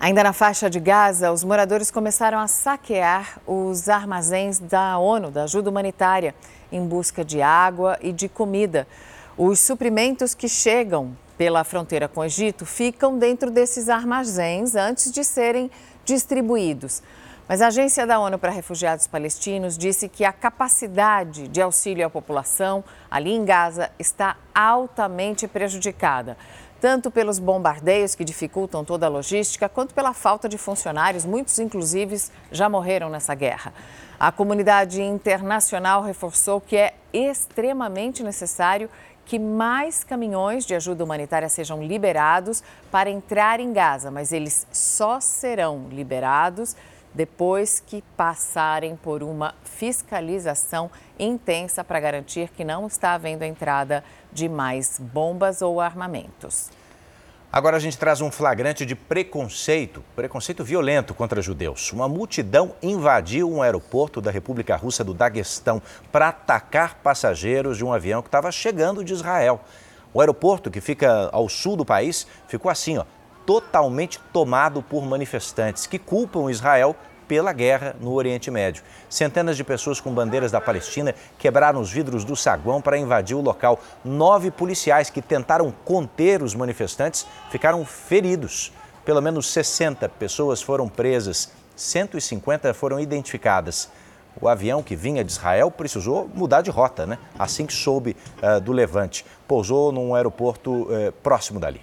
Ainda 0.00 0.22
na 0.22 0.32
faixa 0.32 0.70
de 0.70 0.78
Gaza, 0.78 1.32
os 1.32 1.42
moradores 1.42 1.90
começaram 1.90 2.38
a 2.38 2.46
saquear 2.46 3.40
os 3.44 3.88
armazéns 3.88 4.60
da 4.60 4.96
ONU, 4.98 5.32
da 5.32 5.42
ajuda 5.42 5.68
humanitária, 5.68 6.32
em 6.70 6.86
busca 6.86 7.24
de 7.24 7.42
água 7.42 7.98
e 8.00 8.12
de 8.12 8.28
comida. 8.28 8.86
Os 9.36 9.58
suprimentos 9.58 10.34
que 10.34 10.48
chegam 10.48 11.16
pela 11.38 11.62
fronteira 11.62 12.08
com 12.08 12.20
o 12.20 12.24
Egito 12.24 12.66
ficam 12.66 13.16
dentro 13.16 13.50
desses 13.50 13.88
armazéns 13.88 14.74
antes 14.74 15.12
de 15.12 15.22
serem 15.22 15.70
distribuídos. 16.04 17.00
Mas 17.48 17.62
a 17.62 17.68
Agência 17.68 18.06
da 18.06 18.18
ONU 18.18 18.38
para 18.38 18.50
Refugiados 18.50 19.06
Palestinos 19.06 19.78
disse 19.78 20.08
que 20.08 20.24
a 20.24 20.32
capacidade 20.32 21.48
de 21.48 21.62
auxílio 21.62 22.04
à 22.04 22.10
população 22.10 22.84
ali 23.10 23.32
em 23.32 23.44
Gaza 23.44 23.90
está 23.98 24.36
altamente 24.54 25.46
prejudicada 25.48 26.36
tanto 26.80 27.10
pelos 27.10 27.38
bombardeios 27.38 28.14
que 28.14 28.24
dificultam 28.24 28.84
toda 28.84 29.06
a 29.06 29.08
logística, 29.08 29.68
quanto 29.68 29.94
pela 29.94 30.12
falta 30.12 30.48
de 30.48 30.56
funcionários, 30.56 31.24
muitos 31.24 31.58
inclusive 31.58 32.16
já 32.52 32.68
morreram 32.68 33.10
nessa 33.10 33.34
guerra. 33.34 33.72
A 34.18 34.30
comunidade 34.30 35.02
internacional 35.02 36.02
reforçou 36.02 36.60
que 36.60 36.76
é 36.76 36.94
extremamente 37.12 38.22
necessário 38.22 38.88
que 39.28 39.38
mais 39.38 40.02
caminhões 40.02 40.64
de 40.64 40.74
ajuda 40.74 41.04
humanitária 41.04 41.50
sejam 41.50 41.82
liberados 41.82 42.64
para 42.90 43.10
entrar 43.10 43.60
em 43.60 43.74
Gaza, 43.74 44.10
mas 44.10 44.32
eles 44.32 44.66
só 44.72 45.20
serão 45.20 45.86
liberados 45.90 46.74
depois 47.12 47.78
que 47.78 48.02
passarem 48.16 48.96
por 48.96 49.22
uma 49.22 49.54
fiscalização 49.64 50.90
intensa 51.18 51.84
para 51.84 52.00
garantir 52.00 52.48
que 52.48 52.64
não 52.64 52.86
está 52.86 53.12
havendo 53.12 53.44
entrada 53.44 54.02
de 54.32 54.48
mais 54.48 54.98
bombas 54.98 55.60
ou 55.60 55.78
armamentos. 55.78 56.70
Agora 57.50 57.78
a 57.78 57.80
gente 57.80 57.96
traz 57.96 58.20
um 58.20 58.30
flagrante 58.30 58.84
de 58.84 58.94
preconceito, 58.94 60.04
preconceito 60.14 60.62
violento 60.62 61.14
contra 61.14 61.40
judeus. 61.40 61.90
Uma 61.94 62.06
multidão 62.06 62.74
invadiu 62.82 63.50
um 63.50 63.62
aeroporto 63.62 64.20
da 64.20 64.30
República 64.30 64.76
Russa 64.76 65.02
do 65.02 65.14
Daguestão 65.14 65.80
para 66.12 66.28
atacar 66.28 66.96
passageiros 66.96 67.78
de 67.78 67.84
um 67.86 67.90
avião 67.90 68.20
que 68.20 68.28
estava 68.28 68.52
chegando 68.52 69.02
de 69.02 69.14
Israel. 69.14 69.62
O 70.12 70.20
aeroporto, 70.20 70.70
que 70.70 70.78
fica 70.78 71.30
ao 71.32 71.48
sul 71.48 71.74
do 71.74 71.86
país, 71.86 72.26
ficou 72.46 72.70
assim, 72.70 72.98
ó, 72.98 73.06
totalmente 73.46 74.20
tomado 74.30 74.82
por 74.82 75.06
manifestantes 75.06 75.86
que 75.86 75.98
culpam 75.98 76.50
Israel 76.50 76.94
pela 77.28 77.52
guerra 77.52 77.94
no 78.00 78.12
Oriente 78.14 78.50
Médio. 78.50 78.82
Centenas 79.08 79.56
de 79.56 79.62
pessoas 79.62 80.00
com 80.00 80.12
bandeiras 80.12 80.50
da 80.50 80.60
Palestina 80.60 81.14
quebraram 81.38 81.80
os 81.80 81.92
vidros 81.92 82.24
do 82.24 82.34
saguão 82.34 82.80
para 82.80 82.96
invadir 82.98 83.36
o 83.36 83.42
local. 83.42 83.78
Nove 84.02 84.50
policiais 84.50 85.10
que 85.10 85.20
tentaram 85.20 85.72
conter 85.84 86.42
os 86.42 86.54
manifestantes 86.54 87.26
ficaram 87.50 87.84
feridos. 87.84 88.72
Pelo 89.04 89.20
menos 89.20 89.46
60 89.52 90.08
pessoas 90.08 90.62
foram 90.62 90.88
presas, 90.88 91.50
150 91.76 92.72
foram 92.72 92.98
identificadas. 92.98 93.90
O 94.40 94.48
avião 94.48 94.82
que 94.82 94.96
vinha 94.96 95.24
de 95.24 95.32
Israel 95.32 95.70
precisou 95.70 96.30
mudar 96.34 96.62
de 96.62 96.70
rota, 96.70 97.06
né? 97.06 97.18
assim 97.38 97.66
que 97.66 97.72
soube 97.72 98.16
uh, 98.42 98.60
do 98.60 98.72
levante. 98.72 99.24
Pousou 99.46 99.90
num 99.92 100.14
aeroporto 100.14 100.82
uh, 100.82 101.12
próximo 101.22 101.58
dali. 101.58 101.80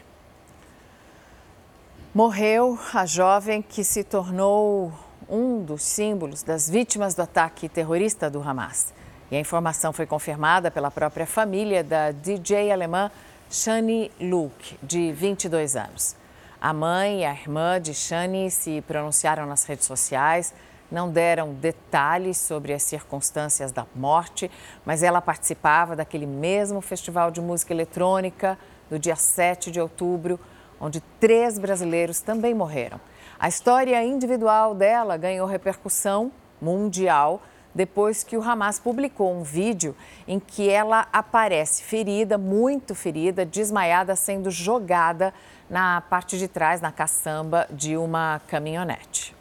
Morreu 2.14 2.80
a 2.94 3.06
jovem 3.06 3.62
que 3.62 3.84
se 3.84 4.02
tornou 4.02 4.94
um 5.30 5.64
dos 5.64 5.84
símbolos 5.84 6.44
das 6.44 6.70
vítimas 6.70 7.16
do 7.16 7.22
ataque 7.22 7.68
terrorista 7.70 8.30
do 8.30 8.42
Hamas. 8.42 8.94
E 9.32 9.36
a 9.36 9.40
informação 9.40 9.92
foi 9.92 10.06
confirmada 10.06 10.70
pela 10.70 10.92
própria 10.92 11.26
família 11.26 11.84
da 11.84 12.12
DJ 12.12 12.72
alemã 12.72 13.12
Shani 13.50 14.12
Luke, 14.20 14.78
de 14.82 15.12
22 15.12 15.76
anos. 15.76 16.16
A 16.62 16.74
mãe 16.74 17.22
e 17.22 17.26
a 17.26 17.32
irmã 17.32 17.80
de 17.80 17.94
Shani 17.94 18.50
se 18.50 18.82
pronunciaram 18.82 19.46
nas 19.46 19.66
redes 19.66 19.86
sociais, 19.86 20.54
não 20.92 21.10
deram 21.10 21.54
detalhes 21.54 22.38
sobre 22.38 22.74
as 22.74 22.84
circunstâncias 22.84 23.72
da 23.72 23.86
morte, 23.96 24.50
mas 24.86 25.04
ela 25.04 25.22
participava 25.22 25.96
daquele 25.96 26.26
mesmo 26.26 26.82
festival 26.82 27.32
de 27.32 27.42
música 27.42 27.74
eletrônica 27.74 28.58
do 28.90 29.00
dia 29.00 29.16
7 29.16 29.72
de 29.72 29.80
outubro, 29.82 30.40
onde 30.80 31.02
três 31.20 31.58
brasileiros 31.58 32.20
também 32.20 32.54
morreram. 32.54 33.00
A 33.40 33.48
história 33.48 34.04
individual 34.04 34.74
dela 34.74 35.18
ganhou 35.18 35.48
repercussão 35.48 36.32
mundial 36.62 37.42
depois 37.76 38.24
que 38.24 38.38
o 38.38 38.42
Hamas 38.42 38.80
publicou 38.80 39.34
um 39.34 39.44
vídeo 39.44 39.94
em 40.26 40.40
que 40.40 40.70
ela 40.70 41.08
aparece 41.12 41.84
ferida, 41.84 42.38
muito 42.38 42.96
ferida, 42.96 43.46
desmaiada, 43.46 44.16
sendo 44.16 44.50
jogada 44.50 45.34
na 45.70 46.00
parte 46.00 46.38
de 46.38 46.48
trás, 46.48 46.80
na 46.80 46.92
caçamba 46.92 47.68
de 47.70 47.98
uma 47.98 48.42
caminhonete. 48.48 49.36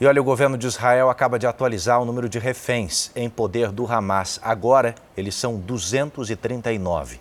E 0.00 0.06
olha, 0.06 0.20
o 0.20 0.24
governo 0.24 0.56
de 0.56 0.66
Israel 0.66 1.10
acaba 1.10 1.38
de 1.38 1.46
atualizar 1.46 2.00
o 2.00 2.04
número 2.04 2.28
de 2.28 2.38
reféns 2.38 3.10
em 3.16 3.28
poder 3.28 3.72
do 3.72 3.90
Hamas. 3.90 4.38
Agora, 4.42 4.94
eles 5.16 5.34
são 5.34 5.56
239. 5.56 7.18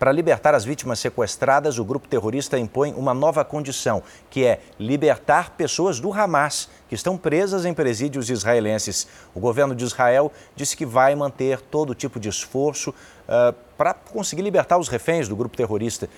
Para 0.00 0.12
libertar 0.12 0.54
as 0.54 0.64
vítimas 0.64 0.98
sequestradas, 0.98 1.78
o 1.78 1.84
grupo 1.84 2.08
terrorista 2.08 2.58
impõe 2.58 2.94
uma 2.94 3.12
nova 3.12 3.44
condição, 3.44 4.02
que 4.30 4.46
é 4.46 4.60
libertar 4.78 5.50
pessoas 5.50 6.00
do 6.00 6.10
Hamas 6.10 6.70
que 6.88 6.94
estão 6.94 7.18
presas 7.18 7.66
em 7.66 7.74
presídios 7.74 8.30
israelenses. 8.30 9.06
O 9.34 9.40
governo 9.40 9.74
de 9.74 9.84
Israel 9.84 10.32
disse 10.56 10.74
que 10.74 10.86
vai 10.86 11.14
manter 11.14 11.60
todo 11.60 11.94
tipo 11.94 12.18
de 12.18 12.30
esforço 12.30 12.94
uh, 13.28 13.54
para 13.76 13.92
conseguir 13.92 14.40
libertar 14.40 14.78
os 14.78 14.88
reféns 14.88 15.28
do 15.28 15.36
grupo 15.36 15.54
terrorista. 15.54 16.08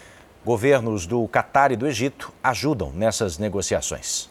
Governos 0.44 1.04
do 1.04 1.26
Catar 1.26 1.72
e 1.72 1.76
do 1.76 1.84
Egito 1.84 2.32
ajudam 2.40 2.92
nessas 2.92 3.36
negociações. 3.36 4.30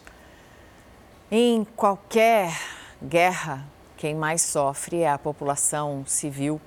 Em 1.30 1.62
qualquer 1.76 2.58
guerra, 3.02 3.66
quem 3.98 4.14
mais 4.14 4.40
sofre 4.40 5.02
é 5.02 5.10
a 5.10 5.18
população 5.18 6.04
civil 6.06 6.58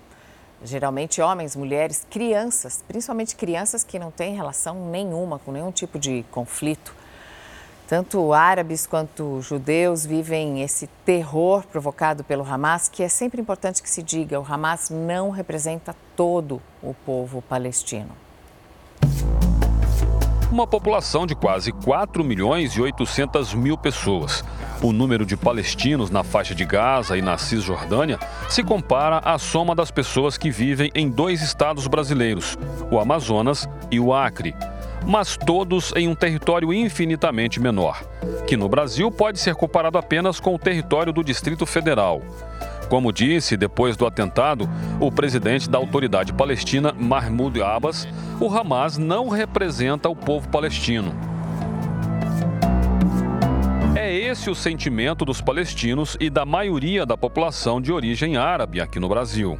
geralmente 0.66 1.22
homens, 1.22 1.56
mulheres, 1.56 2.06
crianças, 2.10 2.84
principalmente 2.88 3.36
crianças 3.36 3.84
que 3.84 4.00
não 4.00 4.12
têm 4.12 4.36
relação 4.36 4.90
nenhuma 4.90 5.40
com 5.40 5.52
nenhum 5.52 5.72
tipo 5.72 5.98
de 5.98 6.26
conflito. 6.32 6.94
Tanto 7.88 8.34
árabes 8.34 8.88
quanto 8.88 9.40
judeus 9.42 10.06
vivem 10.06 10.64
esse 10.64 10.88
terror 11.06 11.64
provocado 11.68 12.24
pelo 12.24 12.44
Hamas, 12.44 12.90
que 12.90 13.04
é 13.04 13.08
sempre 13.08 13.40
importante 13.40 13.84
que 13.84 13.90
se 13.90 14.02
diga: 14.02 14.40
o 14.40 14.46
Hamas 14.48 14.90
não 14.90 15.30
representa 15.30 15.96
todo 16.16 16.60
o 16.82 16.96
povo 17.06 17.44
palestino. 17.44 18.10
Uma 20.52 20.66
população 20.66 21.28
de 21.28 21.36
quase 21.36 21.72
4 21.72 22.24
milhões 22.24 22.74
e 22.74 22.82
800 22.82 23.54
mil 23.54 23.78
pessoas. 23.78 24.44
O 24.82 24.92
número 24.92 25.26
de 25.26 25.38
palestinos 25.38 26.10
na 26.10 26.24
faixa 26.24 26.54
de 26.54 26.66
Gaza 26.66 27.18
e 27.18 27.22
na 27.22 27.38
Cisjordânia 27.38 28.20
se 28.50 28.64
compara 28.64 29.20
à 29.20 29.38
soma 29.38 29.74
das 29.74 29.90
pessoas 29.90 30.38
que 30.38 30.52
vivem 30.52 30.92
em 30.94 31.10
dois 31.10 31.42
estados 31.42 31.88
brasileiros, 31.88 32.58
o 32.92 33.00
Amazonas 33.00 33.68
e 33.90 34.00
o 34.00 34.14
Acre, 34.14 34.56
mas 35.06 35.38
todos 35.38 35.94
em 35.96 36.08
um 36.08 36.16
território 36.16 36.74
infinitamente 36.74 37.60
menor, 37.60 38.04
que 38.46 38.58
no 38.58 38.68
Brasil 38.68 39.10
pode 39.12 39.40
ser 39.40 39.56
comparado 39.56 39.98
apenas 39.98 40.40
com 40.40 40.54
o 40.54 40.60
território 40.60 41.14
do 41.14 41.24
Distrito 41.24 41.66
Federal. 41.66 42.22
Como 42.90 43.12
disse 43.12 43.58
depois 43.58 43.98
do 43.98 44.06
atentado 44.06 44.70
o 45.00 45.12
presidente 45.12 45.70
da 45.70 45.78
autoridade 45.78 46.34
palestina, 46.34 46.94
Mahmoud 46.94 47.62
Abbas, 47.62 48.08
o 48.40 48.48
Hamas 48.48 48.98
não 48.98 49.30
representa 49.30 50.08
o 50.08 50.16
povo 50.16 50.48
palestino. 50.50 51.35
Esse 54.36 54.50
o 54.50 54.56
sentimento 54.56 55.24
dos 55.24 55.40
palestinos 55.40 56.18
e 56.20 56.30
da 56.30 56.46
maioria 56.46 57.06
da 57.06 57.16
população 57.16 57.80
de 57.80 57.90
origem 57.90 58.36
árabe 58.36 58.82
aqui 58.82 59.00
no 59.00 59.08
Brasil. 59.08 59.58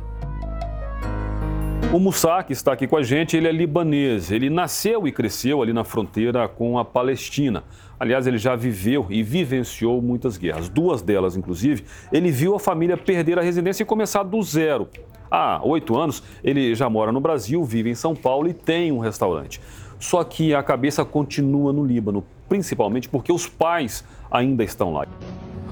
O 1.94 1.98
Moussa, 1.98 2.44
que 2.44 2.52
está 2.52 2.74
aqui 2.74 2.86
com 2.86 2.98
a 2.98 3.02
gente, 3.02 3.38
ele 3.38 3.48
é 3.48 3.54
libanês. 3.54 4.32
Ele 4.32 4.50
nasceu 4.50 5.08
e 5.08 5.14
cresceu 5.14 5.62
ali 5.62 5.72
na 5.72 5.86
fronteira 5.86 6.46
com 6.50 6.78
a 6.78 6.84
Palestina. 6.84 7.64
Aliás, 7.98 8.28
ele 8.28 8.38
já 8.38 8.54
viveu 8.54 9.08
e 9.10 9.24
vivenciou 9.24 10.02
muitas 10.02 10.36
guerras. 10.36 10.68
Duas 10.68 11.02
delas, 11.02 11.38
inclusive, 11.38 11.86
ele 12.12 12.30
viu 12.30 12.54
a 12.54 12.60
família 12.60 12.98
perder 12.98 13.40
a 13.40 13.42
residência 13.42 13.84
e 13.84 13.86
começar 13.86 14.24
do 14.24 14.44
zero. 14.44 14.90
Há 15.32 15.62
oito 15.64 15.98
anos, 15.98 16.22
ele 16.44 16.76
já 16.76 16.90
mora 16.90 17.14
no 17.14 17.22
Brasil, 17.22 17.64
vive 17.64 17.90
em 17.90 17.96
São 17.96 18.14
Paulo 18.14 18.50
e 18.50 18.54
tem 18.54 18.92
um 18.92 19.00
restaurante. 19.00 19.62
Só 19.98 20.22
que 20.26 20.54
a 20.54 20.62
cabeça 20.62 21.06
continua 21.06 21.72
no 21.72 21.86
Líbano, 21.86 22.26
principalmente 22.48 23.10
porque 23.10 23.32
os 23.32 23.48
pais 23.48 24.04
ainda 24.30 24.64
estão 24.64 24.94
lá. 24.94 25.06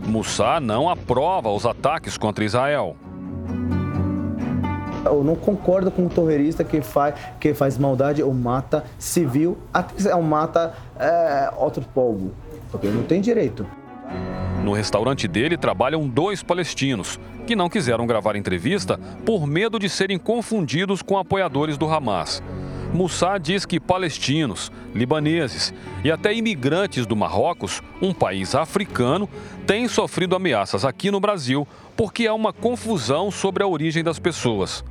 Moussa 0.05 0.59
não 0.59 0.89
aprova 0.89 1.49
os 1.49 1.65
ataques 1.65 2.17
contra 2.17 2.43
Israel. 2.43 2.95
Eu 5.05 5.23
não 5.23 5.35
concordo 5.35 5.91
com 5.91 6.05
o 6.05 6.09
terrorista 6.09 6.63
que 6.63 6.81
faz, 6.81 7.15
que 7.39 7.53
faz 7.53 7.77
maldade 7.77 8.23
ou 8.23 8.33
mata 8.33 8.85
civil, 8.97 9.57
até 9.73 10.15
ou 10.15 10.21
mata 10.21 10.73
é, 10.97 11.51
outro 11.57 11.83
povo, 11.93 12.31
porque 12.71 12.87
não 12.87 13.03
tem 13.03 13.19
direito. 13.19 13.65
No 14.63 14.71
restaurante 14.71 15.27
dele 15.27 15.57
trabalham 15.57 16.07
dois 16.07 16.41
palestinos 16.41 17.19
que 17.45 17.55
não 17.55 17.69
quiseram 17.69 18.07
gravar 18.07 18.37
entrevista 18.37 18.97
por 19.25 19.45
medo 19.45 19.77
de 19.77 19.89
serem 19.89 20.17
confundidos 20.17 21.01
com 21.01 21.17
apoiadores 21.17 21.77
do 21.77 21.85
Hamas. 21.85 22.41
Moussa 22.93 23.39
diz 23.39 23.65
que 23.65 23.79
palestinos, 23.79 24.71
libaneses 24.93 25.73
e 26.03 26.11
até 26.11 26.31
imigrantes 26.31 27.07
do 27.07 27.15
Marrocos, 27.15 27.81
um 27.99 28.13
país 28.13 28.53
africano, 28.53 29.27
têm 29.65 29.87
sofrido 29.87 30.35
ameaças 30.35 30.85
aqui 30.85 31.09
no 31.09 31.19
Brasil 31.19 31.67
porque 31.97 32.27
há 32.27 32.33
uma 32.35 32.53
confusão 32.53 33.31
sobre 33.31 33.63
a 33.63 33.67
origem 33.67 34.03
das 34.03 34.19
pessoas. 34.19 34.83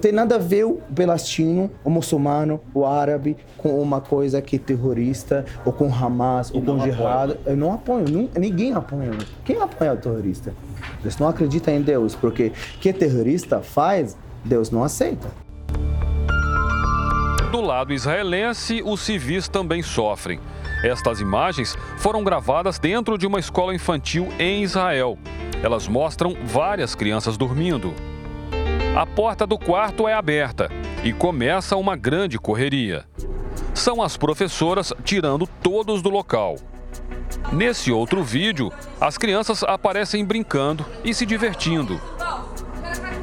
Tem 0.00 0.10
nada 0.10 0.34
a 0.34 0.38
ver 0.38 0.64
o 0.64 0.80
palestino, 0.94 1.70
o 1.84 1.90
muçulmano, 1.90 2.60
o 2.74 2.84
árabe 2.84 3.36
com 3.56 3.80
uma 3.80 4.00
coisa 4.00 4.42
que 4.42 4.56
é 4.56 4.58
terrorista, 4.58 5.44
ou 5.64 5.72
com 5.72 5.92
Hamas, 5.92 6.52
ou 6.52 6.62
com 6.62 6.80
jihad. 6.80 7.36
Eu 7.44 7.56
não 7.56 7.72
apoio, 7.72 8.04
ninguém 8.38 8.72
apoia. 8.74 9.10
Quem 9.44 9.60
apoia 9.60 9.94
o 9.94 9.96
terrorista? 9.96 10.54
Eles 11.02 11.16
não 11.18 11.28
acreditam 11.28 11.74
em 11.74 11.82
Deus, 11.82 12.14
porque 12.14 12.52
o 12.76 12.78
que 12.78 12.92
terrorista 12.92 13.60
faz, 13.60 14.16
Deus 14.44 14.70
não 14.70 14.84
aceita. 14.84 15.28
Do 17.50 17.62
lado 17.62 17.94
israelense, 17.94 18.82
os 18.84 19.00
civis 19.00 19.48
também 19.48 19.82
sofrem. 19.82 20.38
Estas 20.84 21.18
imagens 21.18 21.78
foram 21.96 22.22
gravadas 22.22 22.78
dentro 22.78 23.16
de 23.16 23.26
uma 23.26 23.40
escola 23.40 23.74
infantil 23.74 24.28
em 24.38 24.62
Israel. 24.62 25.18
Elas 25.62 25.88
mostram 25.88 26.36
várias 26.44 26.94
crianças 26.94 27.38
dormindo. 27.38 27.94
A 28.94 29.06
porta 29.06 29.46
do 29.46 29.58
quarto 29.58 30.06
é 30.06 30.12
aberta 30.12 30.70
e 31.02 31.10
começa 31.10 31.74
uma 31.74 31.96
grande 31.96 32.38
correria. 32.38 33.06
São 33.72 34.02
as 34.02 34.14
professoras 34.14 34.92
tirando 35.02 35.46
todos 35.62 36.02
do 36.02 36.10
local. 36.10 36.56
Nesse 37.50 37.90
outro 37.90 38.22
vídeo, 38.22 38.70
as 39.00 39.16
crianças 39.16 39.62
aparecem 39.62 40.22
brincando 40.22 40.84
e 41.02 41.14
se 41.14 41.24
divertindo. 41.24 41.98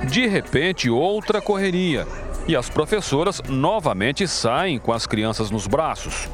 De 0.09 0.25
repente, 0.25 0.89
outra 0.89 1.39
correria 1.39 2.07
e 2.47 2.55
as 2.55 2.69
professoras 2.69 3.41
novamente 3.47 4.27
saem 4.27 4.77
com 4.77 4.93
as 4.93 5.07
crianças 5.07 5.49
nos 5.49 5.67
braços. 5.67 6.29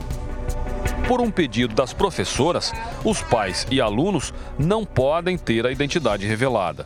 Por 1.08 1.22
um 1.22 1.32
pedido 1.32 1.74
das 1.74 1.94
professoras, 1.94 2.72
os 3.03 3.22
pais 3.22 3.68
e 3.70 3.82
alunos 3.82 4.34
não 4.58 4.86
podem 4.86 5.38
ter 5.38 5.65
a 5.65 5.72
identidade 5.72 6.25
revelada. 6.25 6.86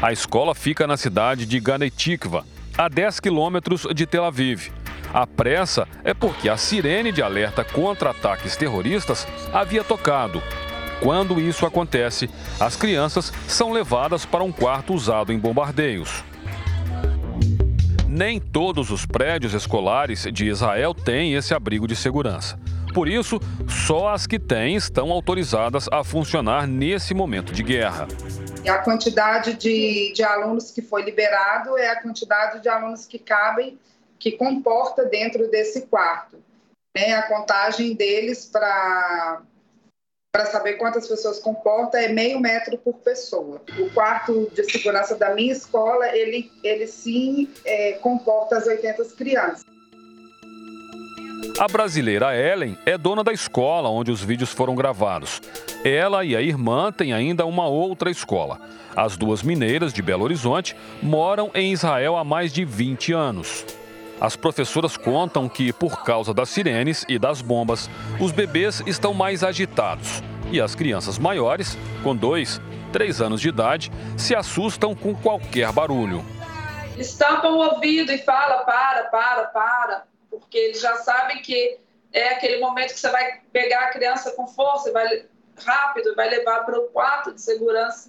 A 0.00 0.12
escola 0.12 0.54
fica 0.54 0.86
na 0.86 0.96
cidade 0.96 1.46
de 1.46 1.60
Ganetikva, 1.60 2.44
a 2.76 2.88
10 2.88 3.20
quilômetros 3.20 3.86
de 3.94 4.06
Tel 4.06 4.24
Aviv. 4.24 4.70
A 5.12 5.26
pressa 5.26 5.86
é 6.02 6.14
porque 6.14 6.48
a 6.48 6.56
sirene 6.56 7.12
de 7.12 7.22
alerta 7.22 7.62
contra 7.62 8.10
ataques 8.10 8.56
terroristas 8.56 9.28
havia 9.52 9.84
tocado. 9.84 10.42
Quando 11.00 11.40
isso 11.40 11.66
acontece, 11.66 12.30
as 12.58 12.76
crianças 12.76 13.32
são 13.46 13.72
levadas 13.72 14.24
para 14.24 14.42
um 14.42 14.52
quarto 14.52 14.94
usado 14.94 15.32
em 15.32 15.38
bombardeios. 15.38 16.24
Nem 18.14 18.38
todos 18.38 18.90
os 18.90 19.06
prédios 19.06 19.54
escolares 19.54 20.24
de 20.30 20.46
Israel 20.46 20.92
têm 20.92 21.32
esse 21.32 21.54
abrigo 21.54 21.88
de 21.88 21.96
segurança. 21.96 22.60
Por 22.92 23.08
isso, 23.08 23.40
só 23.66 24.08
as 24.08 24.26
que 24.26 24.38
têm 24.38 24.76
estão 24.76 25.10
autorizadas 25.10 25.88
a 25.90 26.04
funcionar 26.04 26.66
nesse 26.66 27.14
momento 27.14 27.54
de 27.54 27.62
guerra. 27.62 28.06
A 28.68 28.78
quantidade 28.80 29.54
de, 29.54 30.12
de 30.12 30.22
alunos 30.22 30.70
que 30.70 30.82
foi 30.82 31.00
liberado 31.00 31.78
é 31.78 31.88
a 31.88 32.02
quantidade 32.02 32.60
de 32.62 32.68
alunos 32.68 33.06
que 33.06 33.18
cabem, 33.18 33.78
que 34.18 34.32
comporta 34.32 35.06
dentro 35.06 35.50
desse 35.50 35.86
quarto. 35.86 36.36
Né? 36.94 37.14
A 37.14 37.22
contagem 37.22 37.94
deles 37.94 38.44
para 38.44 39.40
para 40.32 40.46
saber 40.46 40.78
quantas 40.78 41.06
pessoas 41.06 41.38
comporta 41.38 42.00
é 42.00 42.08
meio 42.08 42.40
metro 42.40 42.78
por 42.78 42.94
pessoa. 42.94 43.60
O 43.78 43.90
quarto 43.90 44.50
de 44.54 44.64
segurança 44.64 45.14
da 45.14 45.34
minha 45.34 45.52
escola, 45.52 46.08
ele, 46.16 46.50
ele 46.64 46.86
sim 46.86 47.50
é, 47.66 47.92
comporta 48.00 48.56
as 48.56 48.66
80 48.66 49.04
crianças. 49.14 49.66
A 51.58 51.68
brasileira 51.68 52.34
Ellen 52.34 52.78
é 52.86 52.96
dona 52.96 53.22
da 53.22 53.32
escola 53.32 53.90
onde 53.90 54.10
os 54.10 54.22
vídeos 54.22 54.50
foram 54.50 54.74
gravados. 54.74 55.42
Ela 55.84 56.24
e 56.24 56.34
a 56.34 56.40
irmã 56.40 56.90
têm 56.90 57.12
ainda 57.12 57.44
uma 57.44 57.68
outra 57.68 58.10
escola. 58.10 58.58
As 58.96 59.18
duas 59.18 59.42
mineiras 59.42 59.92
de 59.92 60.00
Belo 60.00 60.24
Horizonte 60.24 60.74
moram 61.02 61.50
em 61.54 61.72
Israel 61.72 62.16
há 62.16 62.24
mais 62.24 62.54
de 62.54 62.64
20 62.64 63.12
anos. 63.12 63.66
As 64.22 64.36
professoras 64.36 64.96
contam 64.96 65.48
que, 65.48 65.72
por 65.72 66.04
causa 66.04 66.32
das 66.32 66.48
sirenes 66.48 67.04
e 67.08 67.18
das 67.18 67.42
bombas, 67.42 67.90
os 68.20 68.30
bebês 68.30 68.80
estão 68.86 69.12
mais 69.12 69.42
agitados 69.42 70.22
e 70.52 70.60
as 70.60 70.76
crianças 70.76 71.18
maiores, 71.18 71.76
com 72.04 72.14
dois, 72.14 72.60
três 72.92 73.20
anos 73.20 73.40
de 73.40 73.48
idade, 73.48 73.90
se 74.16 74.32
assustam 74.32 74.94
com 74.94 75.12
qualquer 75.12 75.72
barulho. 75.72 76.24
Estampam 76.96 77.48
o 77.48 77.72
ouvido 77.72 78.12
e 78.12 78.18
fala 78.18 78.58
para, 78.58 79.02
para, 79.06 79.44
para, 79.46 80.04
porque 80.30 80.56
eles 80.56 80.80
já 80.80 80.94
sabem 80.98 81.42
que 81.42 81.80
é 82.12 82.28
aquele 82.28 82.60
momento 82.60 82.94
que 82.94 83.00
você 83.00 83.10
vai 83.10 83.40
pegar 83.52 83.86
a 83.86 83.90
criança 83.90 84.30
com 84.36 84.46
força, 84.46 84.92
vai 84.92 85.24
rápido, 85.66 86.14
vai 86.14 86.30
levar 86.30 86.60
para 86.60 86.78
o 86.78 86.82
quarto 86.90 87.34
de 87.34 87.42
segurança. 87.42 88.08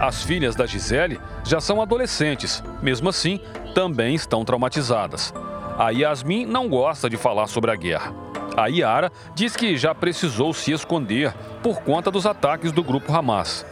As 0.00 0.22
filhas 0.22 0.54
da 0.54 0.66
Gisele 0.66 1.20
já 1.44 1.60
são 1.60 1.80
adolescentes, 1.80 2.62
mesmo 2.82 3.08
assim, 3.08 3.40
também 3.74 4.14
estão 4.14 4.44
traumatizadas. 4.44 5.32
A 5.78 5.90
Yasmin 5.90 6.46
não 6.46 6.68
gosta 6.68 7.08
de 7.08 7.16
falar 7.16 7.46
sobre 7.46 7.70
a 7.70 7.76
guerra. 7.76 8.14
A 8.56 8.66
Yara 8.66 9.10
diz 9.34 9.56
que 9.56 9.76
já 9.76 9.94
precisou 9.94 10.52
se 10.52 10.72
esconder 10.72 11.32
por 11.62 11.82
conta 11.82 12.10
dos 12.10 12.26
ataques 12.26 12.70
do 12.70 12.82
grupo 12.82 13.12
Hamas. 13.12 13.64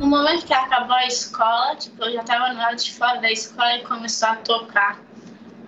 No 0.00 0.06
momento 0.06 0.46
que 0.46 0.54
acabou 0.54 0.96
a 0.96 1.06
escola, 1.06 1.76
tipo, 1.76 2.02
eu 2.02 2.12
já 2.14 2.20
estava 2.22 2.52
no 2.52 2.58
lado 2.58 2.76
de 2.76 2.92
fora 2.92 3.20
da 3.20 3.30
escola 3.30 3.76
e 3.76 3.82
começou 3.82 4.28
a 4.28 4.36
tocar. 4.36 4.98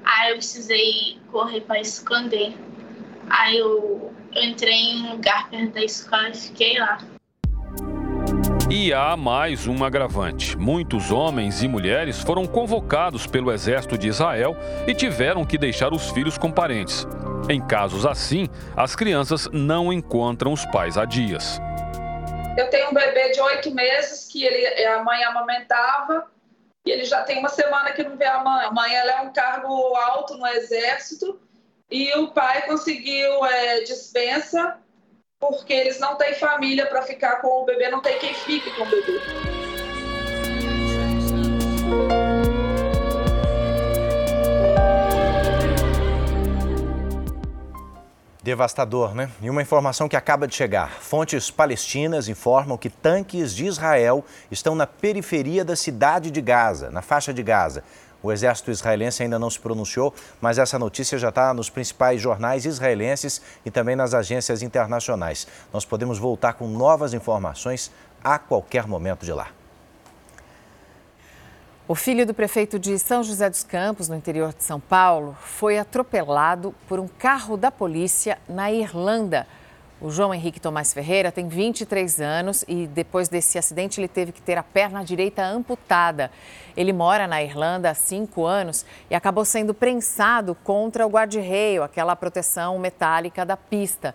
Aí 0.02 0.30
eu 0.30 0.36
precisei 0.36 1.18
correr 1.30 1.60
para 1.60 1.80
esconder. 1.80 2.56
Aí 3.28 3.58
eu, 3.58 4.12
eu 4.34 4.42
entrei 4.42 4.74
em 4.74 5.02
um 5.02 5.12
lugar 5.12 5.48
perto 5.50 5.74
da 5.74 5.84
escola 5.84 6.30
e 6.30 6.34
fiquei 6.34 6.78
lá. 6.78 6.98
E 8.76 8.92
há 8.92 9.16
mais 9.16 9.68
um 9.68 9.84
agravante. 9.84 10.58
Muitos 10.58 11.12
homens 11.12 11.62
e 11.62 11.68
mulheres 11.68 12.20
foram 12.20 12.44
convocados 12.44 13.24
pelo 13.24 13.52
exército 13.52 13.96
de 13.96 14.08
Israel 14.08 14.56
e 14.84 14.92
tiveram 14.92 15.44
que 15.44 15.56
deixar 15.56 15.92
os 15.92 16.10
filhos 16.10 16.36
com 16.36 16.50
parentes. 16.50 17.06
Em 17.48 17.64
casos 17.64 18.04
assim, 18.04 18.48
as 18.76 18.96
crianças 18.96 19.48
não 19.52 19.92
encontram 19.92 20.52
os 20.52 20.66
pais 20.66 20.98
há 20.98 21.04
dias. 21.04 21.60
Eu 22.58 22.68
tenho 22.68 22.90
um 22.90 22.92
bebê 22.92 23.30
de 23.30 23.40
oito 23.42 23.70
meses 23.70 24.26
que 24.26 24.44
ele, 24.44 24.66
a 24.86 25.04
mãe 25.04 25.22
amamentava 25.22 26.26
e 26.84 26.90
ele 26.90 27.04
já 27.04 27.22
tem 27.22 27.38
uma 27.38 27.50
semana 27.50 27.92
que 27.92 28.02
não 28.02 28.16
vê 28.16 28.26
a 28.26 28.42
mãe. 28.42 28.66
A 28.66 28.72
mãe 28.72 28.92
ela 28.92 29.12
é 29.12 29.20
um 29.20 29.32
cargo 29.32 29.94
alto 29.94 30.36
no 30.36 30.48
exército 30.48 31.40
e 31.88 32.12
o 32.18 32.32
pai 32.32 32.62
conseguiu 32.62 33.46
é, 33.46 33.82
dispensa 33.82 34.78
porque 35.50 35.72
eles 35.72 35.98
não 35.98 36.16
têm 36.16 36.34
família 36.34 36.86
para 36.86 37.02
ficar 37.02 37.36
com 37.36 37.62
o 37.62 37.64
bebê, 37.64 37.88
não 37.88 38.00
tem 38.00 38.18
quem 38.18 38.34
fique 38.34 38.70
com 38.72 38.82
o 38.82 38.86
bebê. 38.86 39.20
Devastador, 48.44 49.14
né? 49.14 49.30
E 49.40 49.48
uma 49.48 49.62
informação 49.62 50.06
que 50.06 50.16
acaba 50.16 50.46
de 50.46 50.54
chegar. 50.54 50.90
Fontes 51.00 51.50
palestinas 51.50 52.28
informam 52.28 52.76
que 52.76 52.90
tanques 52.90 53.54
de 53.54 53.64
Israel 53.64 54.22
estão 54.50 54.74
na 54.74 54.86
periferia 54.86 55.64
da 55.64 55.74
cidade 55.74 56.30
de 56.30 56.42
Gaza, 56.42 56.90
na 56.90 57.00
faixa 57.00 57.32
de 57.32 57.42
Gaza. 57.42 57.82
O 58.24 58.32
exército 58.32 58.70
israelense 58.70 59.22
ainda 59.22 59.38
não 59.38 59.50
se 59.50 59.60
pronunciou, 59.60 60.14
mas 60.40 60.56
essa 60.56 60.78
notícia 60.78 61.18
já 61.18 61.28
está 61.28 61.52
nos 61.52 61.68
principais 61.68 62.22
jornais 62.22 62.64
israelenses 62.64 63.42
e 63.66 63.70
também 63.70 63.94
nas 63.94 64.14
agências 64.14 64.62
internacionais. 64.62 65.46
Nós 65.70 65.84
podemos 65.84 66.18
voltar 66.18 66.54
com 66.54 66.66
novas 66.66 67.12
informações 67.12 67.92
a 68.24 68.38
qualquer 68.38 68.86
momento 68.86 69.26
de 69.26 69.32
lá. 69.34 69.48
O 71.86 71.94
filho 71.94 72.26
do 72.26 72.32
prefeito 72.32 72.78
de 72.78 72.98
São 72.98 73.22
José 73.22 73.50
dos 73.50 73.62
Campos, 73.62 74.08
no 74.08 74.16
interior 74.16 74.54
de 74.54 74.64
São 74.64 74.80
Paulo, 74.80 75.36
foi 75.42 75.78
atropelado 75.78 76.74
por 76.88 76.98
um 76.98 77.06
carro 77.06 77.58
da 77.58 77.70
polícia 77.70 78.38
na 78.48 78.72
Irlanda. 78.72 79.46
O 80.00 80.10
João 80.10 80.34
Henrique 80.34 80.60
Tomás 80.60 80.92
Ferreira 80.92 81.30
tem 81.30 81.46
23 81.46 82.20
anos 82.20 82.64
e 82.66 82.86
depois 82.86 83.28
desse 83.28 83.56
acidente 83.56 84.00
ele 84.00 84.08
teve 84.08 84.32
que 84.32 84.42
ter 84.42 84.58
a 84.58 84.62
perna 84.62 85.04
direita 85.04 85.44
amputada. 85.44 86.32
Ele 86.76 86.92
mora 86.92 87.28
na 87.28 87.42
Irlanda 87.42 87.90
há 87.90 87.94
cinco 87.94 88.44
anos 88.44 88.84
e 89.08 89.14
acabou 89.14 89.44
sendo 89.44 89.72
prensado 89.72 90.56
contra 90.64 91.06
o 91.06 91.10
guarda-reio, 91.10 91.84
aquela 91.84 92.16
proteção 92.16 92.76
metálica 92.78 93.46
da 93.46 93.56
pista. 93.56 94.14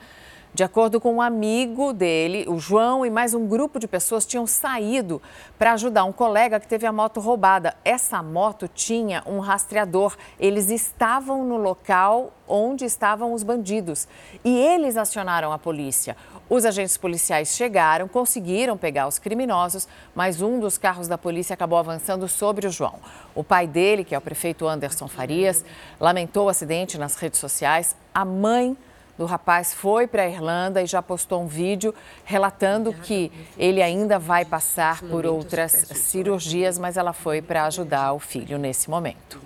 De 0.51 0.63
acordo 0.63 0.99
com 0.99 1.13
um 1.13 1.21
amigo 1.21 1.93
dele, 1.93 2.43
o 2.47 2.57
João 2.57 3.05
e 3.05 3.09
mais 3.09 3.35
um 3.35 3.45
grupo 3.45 3.77
de 3.79 3.87
pessoas 3.87 4.25
tinham 4.25 4.47
saído 4.47 5.21
para 5.59 5.73
ajudar 5.73 6.03
um 6.05 6.11
colega 6.11 6.59
que 6.59 6.67
teve 6.67 6.87
a 6.87 6.91
moto 6.91 7.19
roubada. 7.19 7.75
Essa 7.85 8.23
moto 8.23 8.67
tinha 8.67 9.21
um 9.27 9.37
rastreador. 9.37 10.17
Eles 10.39 10.71
estavam 10.71 11.45
no 11.45 11.55
local 11.55 12.33
onde 12.47 12.83
estavam 12.83 13.31
os 13.31 13.43
bandidos 13.43 14.07
e 14.43 14.57
eles 14.57 14.97
acionaram 14.97 15.53
a 15.53 15.59
polícia. 15.59 16.17
Os 16.49 16.65
agentes 16.65 16.97
policiais 16.97 17.49
chegaram, 17.49 18.07
conseguiram 18.07 18.75
pegar 18.75 19.07
os 19.07 19.19
criminosos, 19.19 19.87
mas 20.15 20.41
um 20.41 20.59
dos 20.59 20.79
carros 20.79 21.07
da 21.07 21.17
polícia 21.17 21.53
acabou 21.53 21.77
avançando 21.77 22.27
sobre 22.27 22.65
o 22.65 22.71
João. 22.71 22.95
O 23.35 23.43
pai 23.43 23.67
dele, 23.67 24.03
que 24.03 24.15
é 24.15 24.17
o 24.17 24.21
prefeito 24.21 24.67
Anderson 24.67 25.07
Farias, 25.07 25.63
lamentou 25.99 26.47
o 26.47 26.49
acidente 26.49 26.97
nas 26.97 27.15
redes 27.17 27.39
sociais. 27.39 27.95
A 28.11 28.25
mãe 28.25 28.75
do 29.19 29.25
rapaz 29.25 29.73
foi 29.73 30.07
para 30.07 30.23
a 30.23 30.29
Irlanda 30.29 30.81
e 30.81 30.85
já 30.85 31.01
postou 31.01 31.41
um 31.43 31.45
vídeo 31.45 31.93
relatando 32.23 32.93
que 32.93 33.29
ele 33.57 33.81
ainda 33.81 34.17
vai 34.17 34.45
passar 34.45 35.01
por 35.01 35.25
outras 35.25 35.73
cirurgias, 35.93 36.79
mas 36.79 36.95
ela 36.95 37.11
foi 37.11 37.41
para 37.41 37.65
ajudar 37.65 38.13
o 38.13 38.19
filho 38.19 38.57
nesse 38.57 38.89
momento. 38.89 39.41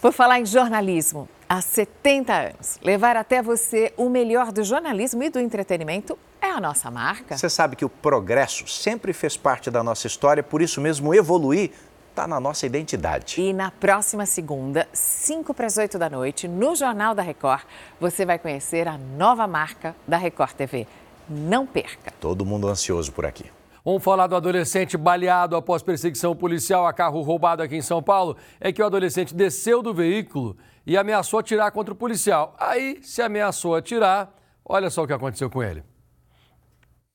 Por 0.00 0.14
falar 0.14 0.40
em 0.40 0.46
jornalismo, 0.46 1.28
há 1.46 1.60
70 1.60 2.32
anos, 2.32 2.78
levar 2.82 3.18
até 3.18 3.42
você 3.42 3.92
o 3.98 4.08
melhor 4.08 4.50
do 4.50 4.64
jornalismo 4.64 5.22
e 5.22 5.28
do 5.28 5.38
entretenimento 5.38 6.18
é 6.40 6.50
a 6.50 6.58
nossa 6.58 6.90
marca. 6.90 7.36
Você 7.36 7.50
sabe 7.50 7.76
que 7.76 7.84
o 7.84 7.90
progresso 7.90 8.66
sempre 8.66 9.12
fez 9.12 9.36
parte 9.36 9.70
da 9.70 9.82
nossa 9.82 10.06
história, 10.06 10.42
por 10.42 10.62
isso 10.62 10.80
mesmo 10.80 11.14
evoluir 11.14 11.70
está 12.14 12.28
na 12.28 12.38
nossa 12.38 12.64
identidade. 12.64 13.40
E 13.40 13.52
na 13.52 13.72
próxima 13.72 14.24
segunda, 14.24 14.86
5 14.92 15.52
para 15.52 15.66
as 15.66 15.76
8 15.76 15.98
da 15.98 16.08
noite, 16.08 16.46
no 16.46 16.76
Jornal 16.76 17.12
da 17.12 17.22
Record, 17.22 17.64
você 18.00 18.24
vai 18.24 18.38
conhecer 18.38 18.86
a 18.86 18.96
nova 18.96 19.48
marca 19.48 19.96
da 20.06 20.16
Record 20.16 20.52
TV. 20.52 20.86
Não 21.28 21.66
perca. 21.66 22.12
Todo 22.20 22.46
mundo 22.46 22.68
ansioso 22.68 23.10
por 23.10 23.26
aqui. 23.26 23.50
Vamos 23.84 24.02
falar 24.02 24.28
do 24.28 24.36
adolescente 24.36 24.96
baleado 24.96 25.56
após 25.56 25.82
perseguição 25.82 26.34
policial 26.36 26.86
a 26.86 26.92
carro 26.92 27.20
roubado 27.20 27.62
aqui 27.62 27.76
em 27.76 27.82
São 27.82 28.02
Paulo. 28.02 28.36
É 28.60 28.72
que 28.72 28.80
o 28.80 28.86
adolescente 28.86 29.34
desceu 29.34 29.82
do 29.82 29.92
veículo 29.92 30.56
e 30.86 30.96
ameaçou 30.96 31.40
atirar 31.40 31.72
contra 31.72 31.92
o 31.92 31.96
policial. 31.96 32.54
Aí, 32.58 33.00
se 33.02 33.20
ameaçou 33.22 33.74
atirar, 33.74 34.32
olha 34.64 34.88
só 34.88 35.02
o 35.02 35.06
que 35.06 35.12
aconteceu 35.12 35.50
com 35.50 35.62
ele. 35.62 35.82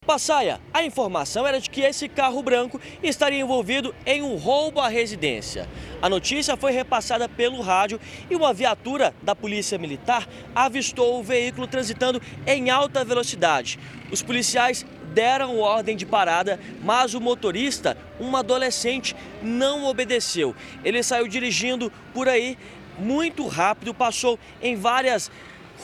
Passaia, 0.09 0.59
a 0.73 0.83
informação 0.83 1.45
era 1.45 1.61
de 1.61 1.69
que 1.69 1.81
esse 1.81 2.09
carro 2.09 2.41
branco 2.41 2.81
estaria 3.03 3.41
envolvido 3.41 3.93
em 4.07 4.23
um 4.23 4.37
roubo 4.37 4.79
à 4.79 4.87
residência. 4.87 5.69
A 6.01 6.09
notícia 6.09 6.57
foi 6.57 6.71
repassada 6.71 7.29
pelo 7.29 7.61
rádio 7.61 7.99
e 8.27 8.35
uma 8.35 8.51
viatura 8.51 9.13
da 9.21 9.35
Polícia 9.35 9.77
Militar 9.77 10.27
avistou 10.55 11.19
o 11.19 11.23
veículo 11.23 11.67
transitando 11.67 12.19
em 12.47 12.71
alta 12.71 13.05
velocidade. 13.05 13.77
Os 14.11 14.23
policiais 14.23 14.83
deram 15.13 15.59
ordem 15.59 15.95
de 15.95 16.07
parada, 16.07 16.59
mas 16.83 17.13
o 17.13 17.21
motorista, 17.21 17.95
um 18.19 18.35
adolescente, 18.35 19.15
não 19.43 19.85
obedeceu. 19.85 20.55
Ele 20.83 21.03
saiu 21.03 21.27
dirigindo 21.27 21.93
por 22.15 22.27
aí 22.27 22.57
muito 22.97 23.45
rápido, 23.45 23.93
passou 23.93 24.39
em 24.59 24.75
várias 24.75 25.29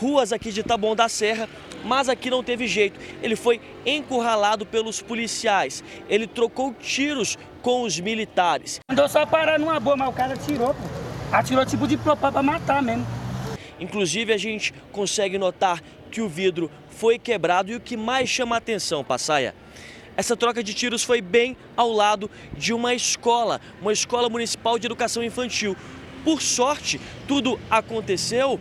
ruas 0.02 0.34
aqui 0.34 0.52
de 0.52 0.64
Taboão 0.64 0.96
da 0.96 1.08
Serra 1.08 1.48
mas 1.86 2.10
aqui 2.10 2.30
não 2.30 2.43
teve 2.43 2.67
jeito. 2.67 3.00
Ele 3.21 3.36
foi 3.36 3.62
encurralado 3.86 4.65
pelos 4.65 5.02
policiais. 5.02 5.84
Ele 6.10 6.28
trocou 6.28 6.74
tiros 6.74 7.38
com 7.62 7.84
os 7.84 8.00
militares. 8.00 8.80
Andou 8.89 9.08
só 9.08 9.26
parar 9.26 9.60
numa 9.60 9.80
boa, 9.80 9.95
mas 9.95 10.10
o 10.10 10.12
cara 10.12 10.34
atirou, 10.34 10.74
pô. 10.74 11.06
Atirou 11.32 11.65
tipo 11.65 11.88
de 11.88 11.98
propósito 11.98 12.34
para 12.34 12.43
matar 12.43 12.82
mesmo. 12.82 13.06
Inclusive, 13.80 14.34
a 14.34 14.38
gente 14.38 14.74
consegue 14.91 15.38
notar 15.38 15.82
que 16.12 16.21
o 16.21 16.30
vidro 16.30 16.71
foi 16.89 17.19
quebrado 17.19 17.71
e 17.71 17.76
o 17.76 17.80
que 17.80 17.98
mais 17.98 18.30
chama 18.30 18.56
a 18.56 18.58
atenção, 18.58 19.04
Passaia, 19.04 19.54
essa 20.15 20.38
troca 20.38 20.63
de 20.63 20.74
tiros 20.74 21.04
foi 21.04 21.21
bem 21.21 21.58
ao 21.76 21.91
lado 21.91 22.32
de 22.58 22.74
uma 22.74 22.93
escola, 22.93 23.60
uma 23.82 23.91
escola 23.91 24.30
municipal 24.30 24.80
de 24.80 24.88
educação 24.88 25.21
infantil. 25.21 25.76
Por 26.24 26.41
sorte, 26.41 27.02
tudo 27.28 27.60
aconteceu 27.69 28.60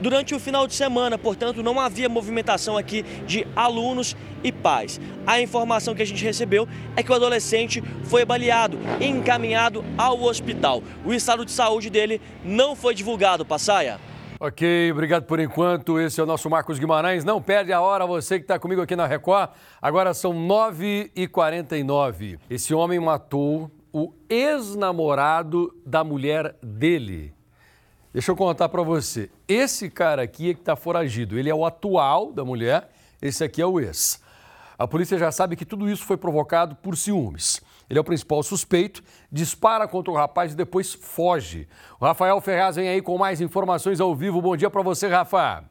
durante 0.00 0.34
o 0.34 0.40
final 0.40 0.66
de 0.66 0.74
semana, 0.74 1.18
portanto, 1.18 1.62
não 1.62 1.78
havia 1.78 2.08
movimentação 2.08 2.76
aqui 2.76 3.02
de 3.26 3.46
alunos 3.54 4.16
e 4.42 4.50
pais. 4.50 5.00
A 5.26 5.40
informação 5.40 5.94
que 5.94 6.02
a 6.02 6.06
gente 6.06 6.24
recebeu 6.24 6.66
é 6.96 7.02
que 7.02 7.12
o 7.12 7.14
adolescente 7.14 7.82
foi 8.04 8.24
baleado 8.24 8.78
e 9.00 9.06
encaminhado 9.06 9.84
ao 9.96 10.22
hospital. 10.22 10.82
O 11.04 11.12
estado 11.12 11.44
de 11.44 11.52
saúde 11.52 11.90
dele 11.90 12.20
não 12.44 12.74
foi 12.74 12.94
divulgado, 12.94 13.44
Passaia. 13.44 13.98
Ok, 14.42 14.90
obrigado 14.90 15.24
por 15.24 15.38
enquanto. 15.38 16.00
Esse 16.00 16.18
é 16.18 16.22
o 16.22 16.26
nosso 16.26 16.48
Marcos 16.48 16.78
Guimarães. 16.78 17.26
Não 17.26 17.42
perde 17.42 17.74
a 17.74 17.80
hora, 17.82 18.06
você 18.06 18.38
que 18.38 18.44
está 18.44 18.58
comigo 18.58 18.80
aqui 18.80 18.96
na 18.96 19.06
Record. 19.06 19.50
Agora 19.82 20.14
são 20.14 20.32
9h49. 20.32 22.38
Esse 22.48 22.72
homem 22.72 22.98
matou 22.98 23.70
o 23.92 24.14
ex-namorado 24.30 25.70
da 25.84 26.02
mulher 26.02 26.56
dele. 26.62 27.34
Deixa 28.12 28.32
eu 28.32 28.36
contar 28.36 28.68
para 28.68 28.82
você. 28.82 29.30
Esse 29.46 29.88
cara 29.88 30.22
aqui 30.22 30.50
é 30.50 30.54
que 30.54 30.60
está 30.60 30.74
foragido. 30.74 31.38
Ele 31.38 31.48
é 31.48 31.54
o 31.54 31.64
atual 31.64 32.32
da 32.32 32.44
mulher, 32.44 32.90
esse 33.22 33.44
aqui 33.44 33.62
é 33.62 33.66
o 33.66 33.78
ex. 33.78 34.20
A 34.76 34.88
polícia 34.88 35.16
já 35.16 35.30
sabe 35.30 35.54
que 35.54 35.64
tudo 35.64 35.88
isso 35.88 36.04
foi 36.04 36.16
provocado 36.16 36.74
por 36.74 36.96
ciúmes. 36.96 37.60
Ele 37.88 37.98
é 37.98 38.02
o 38.02 38.04
principal 38.04 38.42
suspeito, 38.42 39.02
dispara 39.30 39.86
contra 39.86 40.12
o 40.12 40.16
rapaz 40.16 40.52
e 40.52 40.56
depois 40.56 40.92
foge. 40.94 41.68
O 42.00 42.04
Rafael 42.04 42.40
Ferraz 42.40 42.76
vem 42.76 42.88
aí 42.88 43.02
com 43.02 43.16
mais 43.18 43.40
informações 43.40 44.00
ao 44.00 44.14
vivo. 44.14 44.40
Bom 44.40 44.56
dia 44.56 44.70
para 44.70 44.82
você, 44.82 45.06
Rafa. 45.06 45.69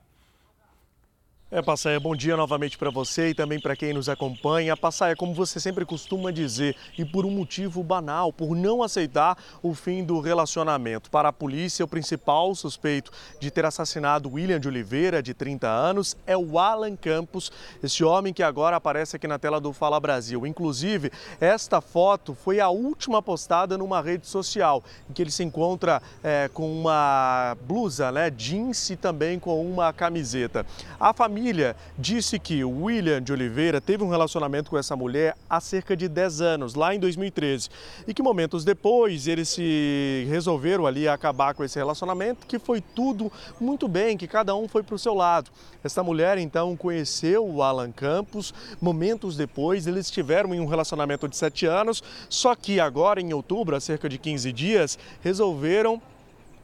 É, 1.51 1.63
Passaia, 1.63 1.99
bom 1.99 2.15
dia 2.15 2.37
novamente 2.37 2.77
para 2.77 2.91
você 2.91 3.29
e 3.29 3.33
também 3.33 3.59
para 3.59 3.75
quem 3.75 3.91
nos 3.91 4.07
acompanha. 4.07 4.77
Passaia, 4.77 5.15
como 5.15 5.33
você 5.33 5.59
sempre 5.59 5.83
costuma 5.83 6.29
dizer, 6.29 6.75
e 6.95 7.03
por 7.03 7.25
um 7.25 7.31
motivo 7.31 7.81
banal, 7.81 8.31
por 8.31 8.55
não 8.55 8.83
aceitar 8.83 9.35
o 9.63 9.73
fim 9.73 10.03
do 10.03 10.19
relacionamento. 10.19 11.09
Para 11.09 11.29
a 11.29 11.33
polícia, 11.33 11.83
o 11.83 11.87
principal 11.87 12.53
suspeito 12.53 13.11
de 13.39 13.49
ter 13.49 13.65
assassinado 13.65 14.31
William 14.31 14.59
de 14.59 14.67
Oliveira, 14.67 15.23
de 15.23 15.33
30 15.33 15.67
anos, 15.67 16.15
é 16.27 16.37
o 16.37 16.59
Alan 16.59 16.95
Campos, 16.95 17.51
esse 17.81 18.03
homem 18.03 18.31
que 18.31 18.43
agora 18.43 18.75
aparece 18.75 19.15
aqui 19.15 19.27
na 19.27 19.39
tela 19.39 19.59
do 19.59 19.73
Fala 19.73 19.99
Brasil. 19.99 20.45
Inclusive, 20.45 21.11
esta 21.41 21.81
foto 21.81 22.35
foi 22.35 22.59
a 22.59 22.69
última 22.69 23.23
postada 23.23 23.75
numa 23.75 24.03
rede 24.03 24.27
social, 24.27 24.83
em 25.09 25.13
que 25.13 25.23
ele 25.23 25.31
se 25.31 25.43
encontra 25.43 25.99
é, 26.23 26.47
com 26.53 26.71
uma 26.71 27.57
blusa, 27.63 28.11
né, 28.11 28.29
jeans 28.29 28.91
e 28.91 28.95
também 28.95 29.39
com 29.39 29.65
uma 29.65 29.91
camiseta. 29.91 30.63
A 30.99 31.11
família 31.11 31.38
família 31.39 31.73
disse 31.97 32.37
que 32.37 32.65
William 32.65 33.23
de 33.23 33.31
Oliveira 33.31 33.79
teve 33.79 34.03
um 34.03 34.09
relacionamento 34.09 34.69
com 34.69 34.77
essa 34.77 34.93
mulher 34.93 35.37
há 35.49 35.61
cerca 35.61 35.95
de 35.95 36.09
10 36.09 36.41
anos, 36.41 36.75
lá 36.75 36.93
em 36.93 36.99
2013, 36.99 37.69
e 38.05 38.13
que 38.13 38.21
momentos 38.21 38.65
depois 38.65 39.25
eles 39.25 39.47
se 39.47 40.27
resolveram 40.29 40.85
ali 40.85 41.07
acabar 41.07 41.53
com 41.53 41.63
esse 41.63 41.79
relacionamento, 41.79 42.45
que 42.45 42.59
foi 42.59 42.81
tudo 42.81 43.31
muito 43.57 43.87
bem, 43.87 44.17
que 44.17 44.27
cada 44.27 44.53
um 44.53 44.67
foi 44.67 44.83
para 44.83 44.95
o 44.95 44.99
seu 44.99 45.13
lado. 45.13 45.49
Essa 45.81 46.03
mulher 46.03 46.37
então 46.37 46.75
conheceu 46.75 47.47
o 47.47 47.63
Alan 47.63 47.93
Campos, 47.93 48.53
momentos 48.81 49.37
depois 49.37 49.87
eles 49.87 50.11
tiveram 50.11 50.49
um 50.49 50.65
relacionamento 50.65 51.25
de 51.25 51.37
7 51.37 51.65
anos, 51.65 52.03
só 52.27 52.53
que 52.53 52.81
agora 52.81 53.21
em 53.21 53.31
outubro, 53.31 53.77
há 53.77 53.79
cerca 53.79 54.09
de 54.09 54.17
15 54.17 54.51
dias, 54.51 54.99
resolveram 55.21 56.01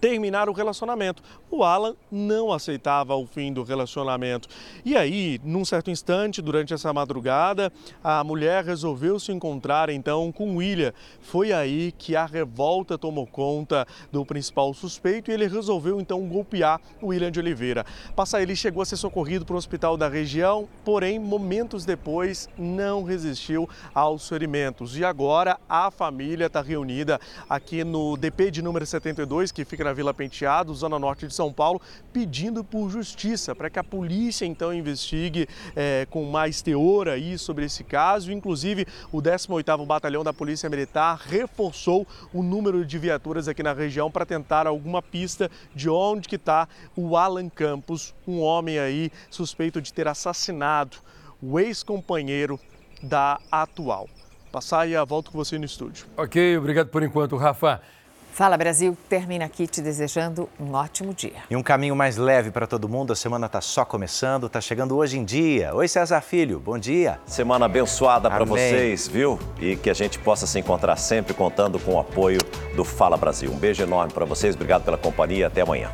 terminar 0.02 0.50
o 0.50 0.54
relacionamento. 0.54 1.24
O 1.50 1.64
Alan 1.64 1.96
não 2.12 2.52
aceitava 2.52 3.16
o 3.16 3.26
fim 3.26 3.54
do 3.54 3.64
relacionamento. 3.64 4.48
E 4.84 4.96
aí, 4.96 5.40
num 5.44 5.64
certo 5.64 5.90
instante, 5.92 6.42
durante 6.42 6.74
essa 6.74 6.92
madrugada, 6.92 7.72
a 8.04 8.24
mulher 8.24 8.64
resolveu 8.64 9.20
se 9.20 9.32
encontrar 9.32 9.90
então 9.90 10.32
com 10.32 10.58
William. 10.58 10.94
Foi 11.22 11.54
aí 11.54 11.94
que 11.98 12.16
a 12.16 12.26
revolta 12.26 12.98
tomou 12.98 13.28
conta 13.28 13.88
do 14.12 14.26
principal 14.26 14.74
suspeito 14.74 15.30
e 15.30 15.34
ele 15.34 15.48
resolveu 15.48 16.02
então 16.02 16.28
golpear 16.28 16.82
o 17.02 17.08
William 17.08 17.32
de 17.32 17.40
Oliveira. 17.40 17.86
Passa 18.16 18.42
ele 18.42 18.56
chegou 18.56 18.82
a 18.82 18.86
ser 18.86 18.98
socorrido 18.98 19.46
para 19.46 19.56
o 19.56 19.58
hospital 19.58 19.96
da 19.96 20.08
região, 20.08 20.68
porém, 20.84 21.20
momentos 21.20 21.86
depois, 21.86 22.50
não 22.58 23.04
resistiu 23.04 23.70
aos 23.94 24.28
ferimentos. 24.28 24.98
E 24.98 25.06
agora 25.06 25.60
a 25.70 25.90
família 25.92 26.48
está 26.48 26.62
reunida 26.62 27.20
aqui 27.50 27.84
no 27.84 28.18
DP 28.18 28.52
de 28.52 28.62
número 28.62 28.86
72, 28.86 29.52
que 29.52 29.64
fica 29.64 29.84
na 29.84 29.94
Vila 29.94 30.14
Penteado, 30.14 30.74
zona 30.74 31.00
norte 31.00 31.28
de 31.28 31.34
São 31.46 31.54
Paulo, 31.54 31.80
pedindo 32.12 32.64
por 32.64 32.90
justiça, 32.90 33.54
para 33.54 33.70
que 33.70 33.78
a 33.78 33.84
polícia 33.84 34.46
então 34.46 34.74
investigue 34.74 35.48
é, 35.76 36.08
com 36.10 36.26
mais 36.26 36.62
teor 36.62 37.08
aí 37.08 37.38
sobre 37.38 37.66
esse 37.66 37.84
caso. 37.84 38.32
Inclusive, 38.32 38.88
o 39.12 39.22
18º 39.22 39.86
Batalhão 39.86 40.24
da 40.24 40.34
Polícia 40.34 40.70
Militar 40.70 41.22
reforçou 41.24 42.08
o 42.34 42.42
número 42.42 42.84
de 42.84 42.98
viaturas 42.98 43.48
aqui 43.48 43.62
na 43.62 43.74
região 43.74 44.10
para 44.10 44.26
tentar 44.26 44.66
alguma 44.66 45.02
pista 45.04 45.52
de 45.76 45.88
onde 45.88 46.28
que 46.28 46.36
está 46.36 46.68
o 46.96 47.16
Alan 47.16 47.50
Campos, 47.50 48.16
um 48.28 48.40
homem 48.42 48.80
aí 48.80 49.12
suspeito 49.30 49.80
de 49.80 49.94
ter 49.94 50.08
assassinado 50.08 50.98
o 51.42 51.60
ex-companheiro 51.60 52.60
da 53.04 53.40
atual. 53.52 54.10
Passar 54.52 54.88
e 54.88 55.06
volto 55.06 55.32
com 55.32 55.38
você 55.38 55.60
no 55.60 55.66
estúdio. 55.66 56.08
Ok, 56.18 56.58
obrigado 56.58 56.88
por 56.88 57.04
enquanto, 57.04 57.36
Rafa. 57.36 57.82
Fala 58.36 58.58
Brasil 58.58 58.98
termina 59.08 59.46
aqui 59.46 59.66
te 59.66 59.82
desejando 59.82 60.50
um 60.60 60.74
ótimo 60.74 61.14
dia. 61.14 61.44
E 61.50 61.56
um 61.56 61.64
caminho 61.64 61.96
mais 61.96 62.18
leve 62.18 62.52
para 62.52 62.68
todo 62.68 62.90
mundo. 62.90 63.14
A 63.14 63.16
semana 63.16 63.46
está 63.46 63.62
só 63.62 63.86
começando, 63.86 64.48
está 64.48 64.60
chegando 64.60 64.98
hoje 64.98 65.18
em 65.18 65.24
dia. 65.24 65.74
Oi, 65.74 65.88
César 65.88 66.20
Filho, 66.20 66.60
bom 66.60 66.78
dia. 66.78 67.18
Semana 67.26 67.66
abençoada 67.66 68.30
para 68.30 68.44
vocês, 68.44 69.08
viu? 69.08 69.40
E 69.58 69.78
que 69.78 69.90
a 69.90 69.94
gente 69.94 70.20
possa 70.20 70.46
se 70.46 70.60
encontrar 70.60 70.98
sempre 70.98 71.34
contando 71.34 71.80
com 71.80 71.94
o 71.94 72.00
apoio 72.00 72.42
do 72.76 72.84
Fala 72.84 73.16
Brasil. 73.16 73.50
Um 73.50 73.58
beijo 73.58 73.82
enorme 73.82 74.12
para 74.12 74.26
vocês, 74.26 74.54
obrigado 74.54 74.84
pela 74.84 74.98
companhia, 74.98 75.48
até 75.48 75.62
amanhã. 75.62 75.90